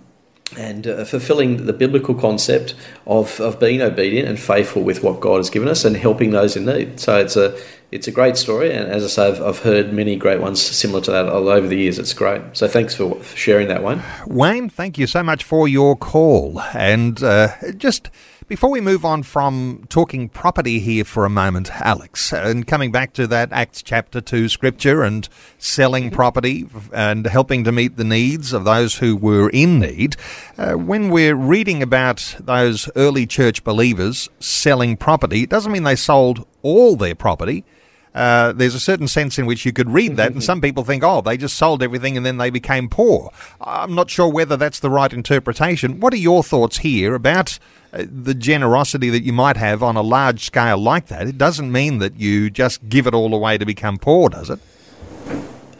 and 0.56 0.86
uh, 0.86 1.04
fulfilling 1.04 1.66
the 1.66 1.74
biblical 1.74 2.14
concept 2.14 2.74
of, 3.06 3.38
of 3.40 3.60
being 3.60 3.82
obedient 3.82 4.28
and 4.28 4.40
faithful 4.40 4.82
with 4.82 5.02
what 5.02 5.20
God 5.20 5.36
has 5.36 5.50
given 5.50 5.68
us 5.68 5.84
and 5.84 5.94
helping 5.94 6.30
those 6.30 6.56
in 6.56 6.64
need. 6.64 6.98
So 6.98 7.18
it's 7.18 7.36
a 7.36 7.58
it's 7.90 8.06
a 8.06 8.10
great 8.10 8.36
story, 8.36 8.72
and 8.72 8.88
as 8.90 9.04
I 9.04 9.06
say, 9.08 9.28
I've, 9.28 9.42
I've 9.42 9.58
heard 9.60 9.92
many 9.92 10.16
great 10.16 10.40
ones 10.40 10.60
similar 10.60 11.00
to 11.02 11.10
that 11.10 11.28
all 11.28 11.48
over 11.48 11.66
the 11.66 11.76
years. 11.76 11.98
It's 11.98 12.12
great. 12.12 12.42
So 12.52 12.68
thanks 12.68 12.94
for 12.94 13.22
sharing 13.34 13.68
that 13.68 13.82
one, 13.82 14.02
Wayne. 14.26 14.68
Thank 14.68 14.98
you 14.98 15.06
so 15.06 15.22
much 15.22 15.44
for 15.44 15.68
your 15.68 15.96
call, 15.96 16.60
and 16.74 17.22
uh, 17.22 17.48
just 17.76 18.10
before 18.48 18.70
we 18.70 18.80
move 18.80 19.04
on 19.04 19.22
from 19.22 19.84
talking 19.90 20.30
property 20.30 20.78
here 20.80 21.04
for 21.04 21.26
a 21.26 21.30
moment, 21.30 21.70
Alex, 21.82 22.32
and 22.32 22.66
coming 22.66 22.90
back 22.90 23.12
to 23.12 23.26
that 23.26 23.52
Acts 23.52 23.82
chapter 23.82 24.22
2 24.22 24.48
scripture 24.48 25.02
and 25.02 25.28
selling 25.58 26.10
property 26.10 26.66
and 26.94 27.26
helping 27.26 27.62
to 27.64 27.72
meet 27.72 27.98
the 27.98 28.04
needs 28.04 28.54
of 28.54 28.64
those 28.64 28.96
who 28.96 29.16
were 29.16 29.50
in 29.50 29.80
need, 29.80 30.16
uh, 30.56 30.72
when 30.72 31.10
we're 31.10 31.34
reading 31.34 31.82
about 31.82 32.36
those 32.40 32.88
early 32.96 33.26
church 33.26 33.64
believers 33.64 34.30
selling 34.40 34.96
property, 34.96 35.42
it 35.42 35.50
doesn't 35.50 35.72
mean 35.72 35.82
they 35.82 35.94
sold 35.94 36.46
all 36.62 36.96
their 36.96 37.14
property. 37.14 37.66
Uh, 38.14 38.52
there's 38.52 38.74
a 38.74 38.80
certain 38.80 39.08
sense 39.08 39.38
in 39.38 39.46
which 39.46 39.64
you 39.64 39.72
could 39.72 39.90
read 39.90 40.16
that, 40.16 40.32
and 40.32 40.42
some 40.50 40.60
people 40.60 40.84
think, 40.84 41.02
oh, 41.04 41.20
they 41.20 41.36
just 41.36 41.56
sold 41.56 41.82
everything 41.82 42.16
and 42.16 42.24
then 42.24 42.38
they 42.38 42.50
became 42.50 42.88
poor. 42.88 43.30
I'm 43.60 43.94
not 43.94 44.10
sure 44.10 44.28
whether 44.28 44.56
that's 44.56 44.80
the 44.80 44.90
right 44.90 45.12
interpretation. 45.12 46.00
What 46.00 46.12
are 46.12 46.18
your 46.18 46.42
thoughts 46.42 46.78
here 46.78 47.14
about 47.14 47.58
uh, 47.92 48.04
the 48.10 48.34
generosity 48.34 49.10
that 49.10 49.22
you 49.22 49.32
might 49.32 49.56
have 49.56 49.82
on 49.82 49.96
a 49.96 50.02
large 50.02 50.44
scale 50.44 50.78
like 50.78 51.06
that? 51.06 51.26
It 51.26 51.38
doesn't 51.38 51.70
mean 51.70 51.98
that 51.98 52.18
you 52.18 52.50
just 52.50 52.88
give 52.88 53.06
it 53.06 53.14
all 53.14 53.34
away 53.34 53.58
to 53.58 53.66
become 53.66 53.98
poor, 53.98 54.28
does 54.28 54.50
it? 54.50 54.60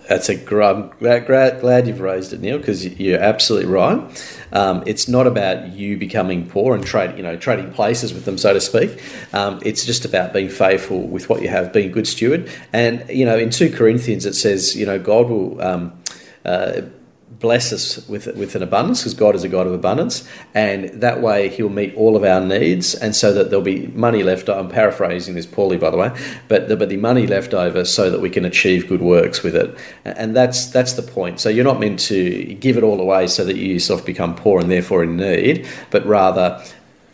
That's 0.09 0.31
a 0.31 0.37
glad, 0.37 0.99
glad, 0.99 1.61
glad 1.61 1.87
you've 1.87 2.01
raised 2.01 2.33
it, 2.33 2.40
Neil, 2.40 2.57
because 2.57 2.87
you're 2.87 3.21
absolutely 3.21 3.71
right. 3.71 4.37
Um, 4.53 4.83
it's 4.87 5.07
not 5.07 5.27
about 5.27 5.68
you 5.73 5.99
becoming 5.99 6.49
poor 6.49 6.75
and 6.75 6.83
trade, 6.83 7.16
you 7.18 7.23
know, 7.23 7.37
trading 7.37 7.71
places 7.73 8.14
with 8.14 8.25
them, 8.25 8.38
so 8.38 8.55
to 8.55 8.61
speak. 8.61 9.03
Um, 9.35 9.61
it's 9.62 9.85
just 9.85 10.07
about 10.07 10.33
being 10.33 10.49
faithful 10.49 11.03
with 11.03 11.29
what 11.29 11.42
you 11.42 11.49
have, 11.49 11.75
being 11.75 11.92
good 11.92 12.07
steward. 12.07 12.51
And 12.73 13.05
you 13.11 13.27
know, 13.27 13.37
in 13.37 13.51
two 13.51 13.71
Corinthians, 13.71 14.25
it 14.25 14.35
says, 14.35 14.75
you 14.75 14.87
know, 14.87 14.99
God 14.99 15.29
will. 15.29 15.61
Um, 15.61 15.92
uh, 16.44 16.83
bless 17.31 17.73
us 17.73 18.07
with 18.09 18.27
with 18.37 18.55
an 18.55 18.62
abundance 18.62 19.01
because 19.01 19.14
God 19.14 19.35
is 19.35 19.45
a 19.45 19.49
God 19.49 19.67
of 19.67 19.73
abundance, 19.73 20.29
and 20.55 20.88
that 21.01 21.21
way 21.21 21.49
He'll 21.49 21.69
meet 21.69 21.95
all 21.95 22.17
of 22.17 22.25
our 22.25 22.41
needs, 22.41 22.95
and 22.95 23.14
so 23.14 23.33
that 23.33 23.51
there'll 23.51 23.64
be 23.64 23.88
money 23.88 24.23
left. 24.23 24.49
I'm 24.49 24.69
paraphrasing 24.69 25.35
this 25.35 25.47
poorly, 25.47 25.77
by 25.77 25.91
the 25.91 25.97
way, 25.97 26.11
but 26.49 26.69
there'll 26.69 26.87
be 26.87 26.97
money 26.97 27.27
left 27.27 27.55
over 27.55 27.85
so 27.85 28.11
that 28.11 28.21
we 28.21 28.31
can 28.31 28.45
achieve 28.45 28.88
good 28.88 29.03
works 29.03 29.43
with 29.43 29.55
it, 29.55 29.77
and 30.05 30.35
that's 30.35 30.67
that's 30.67 30.95
the 30.95 31.03
point. 31.03 31.41
So 31.41 31.49
you're 31.49 31.64
not 31.64 31.81
meant 31.81 32.01
to 32.01 32.55
give 32.55 32.77
it 32.77 32.83
all 32.83 33.01
away 33.01 33.27
so 33.27 33.45
that 33.45 33.57
you 33.57 33.75
yourself 33.75 34.05
become 34.05 34.35
poor 34.35 34.61
and 34.61 34.71
therefore 34.71 35.03
in 35.03 35.17
need, 35.17 35.67
but 35.91 36.05
rather 36.07 36.62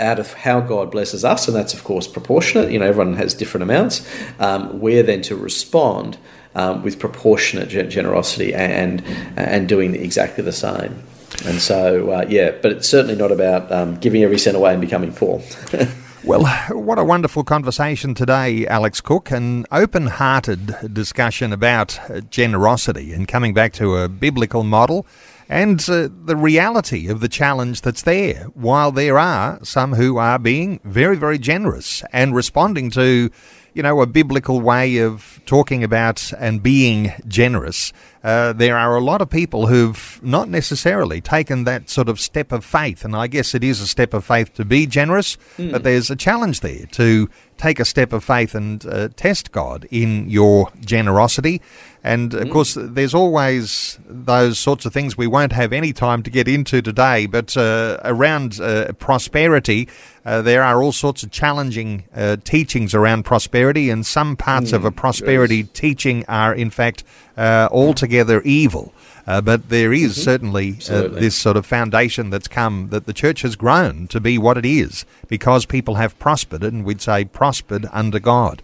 out 0.00 0.18
of 0.18 0.32
how 0.32 0.60
God 0.60 0.90
blesses 0.90 1.24
us, 1.24 1.46
and 1.46 1.56
that's 1.56 1.74
of 1.74 1.84
course 1.84 2.06
proportionate. 2.06 2.70
You 2.70 2.78
know, 2.78 2.86
everyone 2.86 3.14
has 3.14 3.34
different 3.34 3.62
amounts. 3.62 4.08
Um, 4.38 4.80
we're 4.80 5.02
then 5.02 5.22
to 5.22 5.36
respond 5.36 6.18
um, 6.54 6.82
with 6.82 6.98
proportionate 6.98 7.68
generosity 7.88 8.54
and 8.54 9.02
and 9.36 9.68
doing 9.68 9.94
exactly 9.94 10.44
the 10.44 10.52
same. 10.52 11.02
And 11.46 11.60
so, 11.60 12.10
uh, 12.10 12.26
yeah, 12.28 12.52
but 12.62 12.72
it's 12.72 12.88
certainly 12.88 13.16
not 13.16 13.32
about 13.32 13.70
um, 13.72 13.96
giving 13.96 14.22
every 14.22 14.38
cent 14.38 14.56
away 14.56 14.72
and 14.72 14.80
becoming 14.80 15.12
poor. 15.12 15.42
Well, 16.26 16.46
what 16.70 16.98
a 16.98 17.04
wonderful 17.04 17.44
conversation 17.44 18.14
today, 18.14 18.66
Alex 18.66 19.02
Cook. 19.02 19.30
An 19.30 19.66
open 19.70 20.06
hearted 20.06 20.74
discussion 20.90 21.52
about 21.52 22.00
generosity 22.30 23.12
and 23.12 23.28
coming 23.28 23.52
back 23.52 23.74
to 23.74 23.96
a 23.96 24.08
biblical 24.08 24.64
model 24.64 25.06
and 25.50 25.86
uh, 25.86 26.08
the 26.24 26.34
reality 26.34 27.08
of 27.08 27.20
the 27.20 27.28
challenge 27.28 27.82
that's 27.82 28.00
there. 28.00 28.44
While 28.54 28.90
there 28.90 29.18
are 29.18 29.62
some 29.64 29.92
who 29.92 30.16
are 30.16 30.38
being 30.38 30.80
very, 30.82 31.16
very 31.16 31.38
generous 31.38 32.02
and 32.10 32.34
responding 32.34 32.90
to 32.92 33.30
you 33.74 33.82
know, 33.82 34.00
a 34.00 34.06
biblical 34.06 34.60
way 34.60 34.98
of 34.98 35.40
talking 35.46 35.82
about 35.82 36.32
and 36.38 36.62
being 36.62 37.12
generous, 37.26 37.92
uh, 38.22 38.52
there 38.52 38.78
are 38.78 38.96
a 38.96 39.00
lot 39.00 39.20
of 39.20 39.28
people 39.28 39.66
who've 39.66 40.20
not 40.22 40.48
necessarily 40.48 41.20
taken 41.20 41.64
that 41.64 41.90
sort 41.90 42.08
of 42.08 42.20
step 42.20 42.52
of 42.52 42.64
faith. 42.64 43.04
And 43.04 43.16
I 43.16 43.26
guess 43.26 43.54
it 43.54 43.64
is 43.64 43.80
a 43.80 43.86
step 43.86 44.14
of 44.14 44.24
faith 44.24 44.54
to 44.54 44.64
be 44.64 44.86
generous, 44.86 45.36
mm. 45.58 45.72
but 45.72 45.82
there's 45.82 46.08
a 46.08 46.16
challenge 46.16 46.60
there 46.60 46.86
to 46.92 47.28
take 47.56 47.80
a 47.80 47.84
step 47.84 48.12
of 48.12 48.24
faith 48.24 48.54
and 48.54 48.84
uh, 48.86 49.08
test 49.16 49.52
God 49.52 49.86
in 49.90 50.28
your 50.28 50.70
generosity. 50.80 51.60
And 52.02 52.34
of 52.34 52.48
mm. 52.48 52.52
course, 52.52 52.76
there's 52.78 53.14
always 53.14 53.98
those 54.06 54.58
sorts 54.58 54.84
of 54.84 54.92
things 54.92 55.16
we 55.16 55.26
won't 55.26 55.52
have 55.52 55.72
any 55.72 55.94
time 55.94 56.22
to 56.24 56.30
get 56.30 56.46
into 56.46 56.82
today, 56.82 57.24
but 57.24 57.56
uh, 57.56 57.98
around 58.04 58.60
uh, 58.60 58.92
prosperity, 58.98 59.88
uh, 60.26 60.42
there 60.42 60.62
are 60.62 60.82
all 60.82 60.92
sorts 60.92 61.22
of 61.22 61.30
challenging 61.30 62.04
uh, 62.14 62.36
teachings 62.44 62.94
around 62.94 63.24
prosperity, 63.24 63.88
and 63.88 64.04
some 64.04 64.36
parts 64.36 64.72
mm, 64.72 64.74
of 64.74 64.84
a 64.84 64.90
prosperity 64.90 65.58
yes. 65.58 65.68
teaching 65.72 66.24
are, 66.28 66.54
in 66.54 66.68
fact, 66.68 67.04
uh, 67.38 67.68
altogether 67.70 68.42
evil. 68.42 68.92
Uh, 69.26 69.40
but 69.40 69.70
there 69.70 69.92
is 69.92 70.12
mm-hmm. 70.12 70.22
certainly 70.22 70.78
uh, 70.90 71.08
this 71.08 71.34
sort 71.34 71.56
of 71.56 71.64
foundation 71.64 72.30
that's 72.30 72.48
come 72.48 72.88
that 72.90 73.06
the 73.06 73.12
church 73.12 73.42
has 73.42 73.56
grown 73.56 74.06
to 74.08 74.20
be 74.20 74.38
what 74.38 74.58
it 74.58 74.66
is 74.66 75.04
because 75.28 75.66
people 75.66 75.94
have 75.94 76.18
prospered, 76.18 76.62
and 76.62 76.84
we'd 76.84 77.00
say 77.00 77.24
prospered 77.24 77.86
under 77.92 78.18
God. 78.18 78.62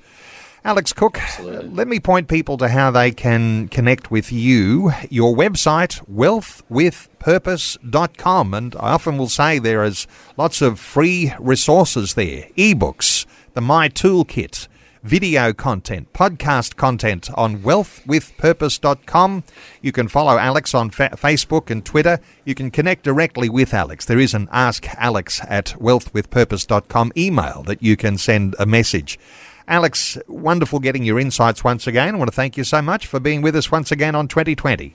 Alex 0.62 0.92
Cook, 0.92 1.18
Absolutely. 1.18 1.70
let 1.70 1.88
me 1.88 1.98
point 1.98 2.28
people 2.28 2.58
to 2.58 2.68
how 2.68 2.90
they 2.90 3.12
can 3.12 3.68
connect 3.68 4.10
with 4.10 4.30
you. 4.30 4.92
Your 5.08 5.34
website, 5.34 6.06
wealthwithpurpose.com. 6.06 8.54
And 8.54 8.76
I 8.76 8.90
often 8.90 9.16
will 9.16 9.30
say 9.30 9.58
there 9.58 9.82
is 9.82 10.06
lots 10.36 10.60
of 10.60 10.78
free 10.78 11.32
resources 11.38 12.12
there 12.12 12.48
ebooks, 12.58 13.24
the 13.54 13.62
My 13.62 13.88
Toolkit, 13.88 14.68
video 15.02 15.52
content, 15.52 16.12
podcast 16.12 16.76
content 16.76 17.30
on 17.34 17.58
wealthwithpurpose.com. 17.58 19.44
You 19.82 19.92
can 19.92 20.08
follow 20.08 20.38
Alex 20.38 20.74
on 20.74 20.90
fa- 20.90 21.10
Facebook 21.14 21.70
and 21.70 21.84
Twitter. 21.84 22.20
You 22.44 22.54
can 22.54 22.70
connect 22.70 23.04
directly 23.04 23.48
with 23.48 23.72
Alex. 23.72 24.04
There 24.04 24.18
is 24.18 24.34
an 24.34 24.48
Ask 24.52 24.86
Alex 24.96 25.40
at 25.48 25.74
wealthwithpurpose.com 25.78 27.12
email 27.16 27.62
that 27.64 27.82
you 27.82 27.96
can 27.96 28.18
send 28.18 28.54
a 28.58 28.66
message. 28.66 29.18
Alex, 29.66 30.18
wonderful 30.26 30.80
getting 30.80 31.04
your 31.04 31.18
insights 31.18 31.62
once 31.62 31.86
again. 31.86 32.14
I 32.14 32.18
want 32.18 32.30
to 32.30 32.36
thank 32.36 32.56
you 32.56 32.64
so 32.64 32.82
much 32.82 33.06
for 33.06 33.20
being 33.20 33.40
with 33.40 33.54
us 33.54 33.70
once 33.70 33.92
again 33.92 34.14
on 34.14 34.26
2020. 34.26 34.94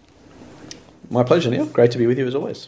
My 1.09 1.23
pleasure, 1.23 1.49
Neil. 1.49 1.65
Great 1.67 1.91
to 1.91 1.97
be 1.97 2.07
with 2.07 2.17
you 2.17 2.27
as 2.27 2.35
always. 2.35 2.67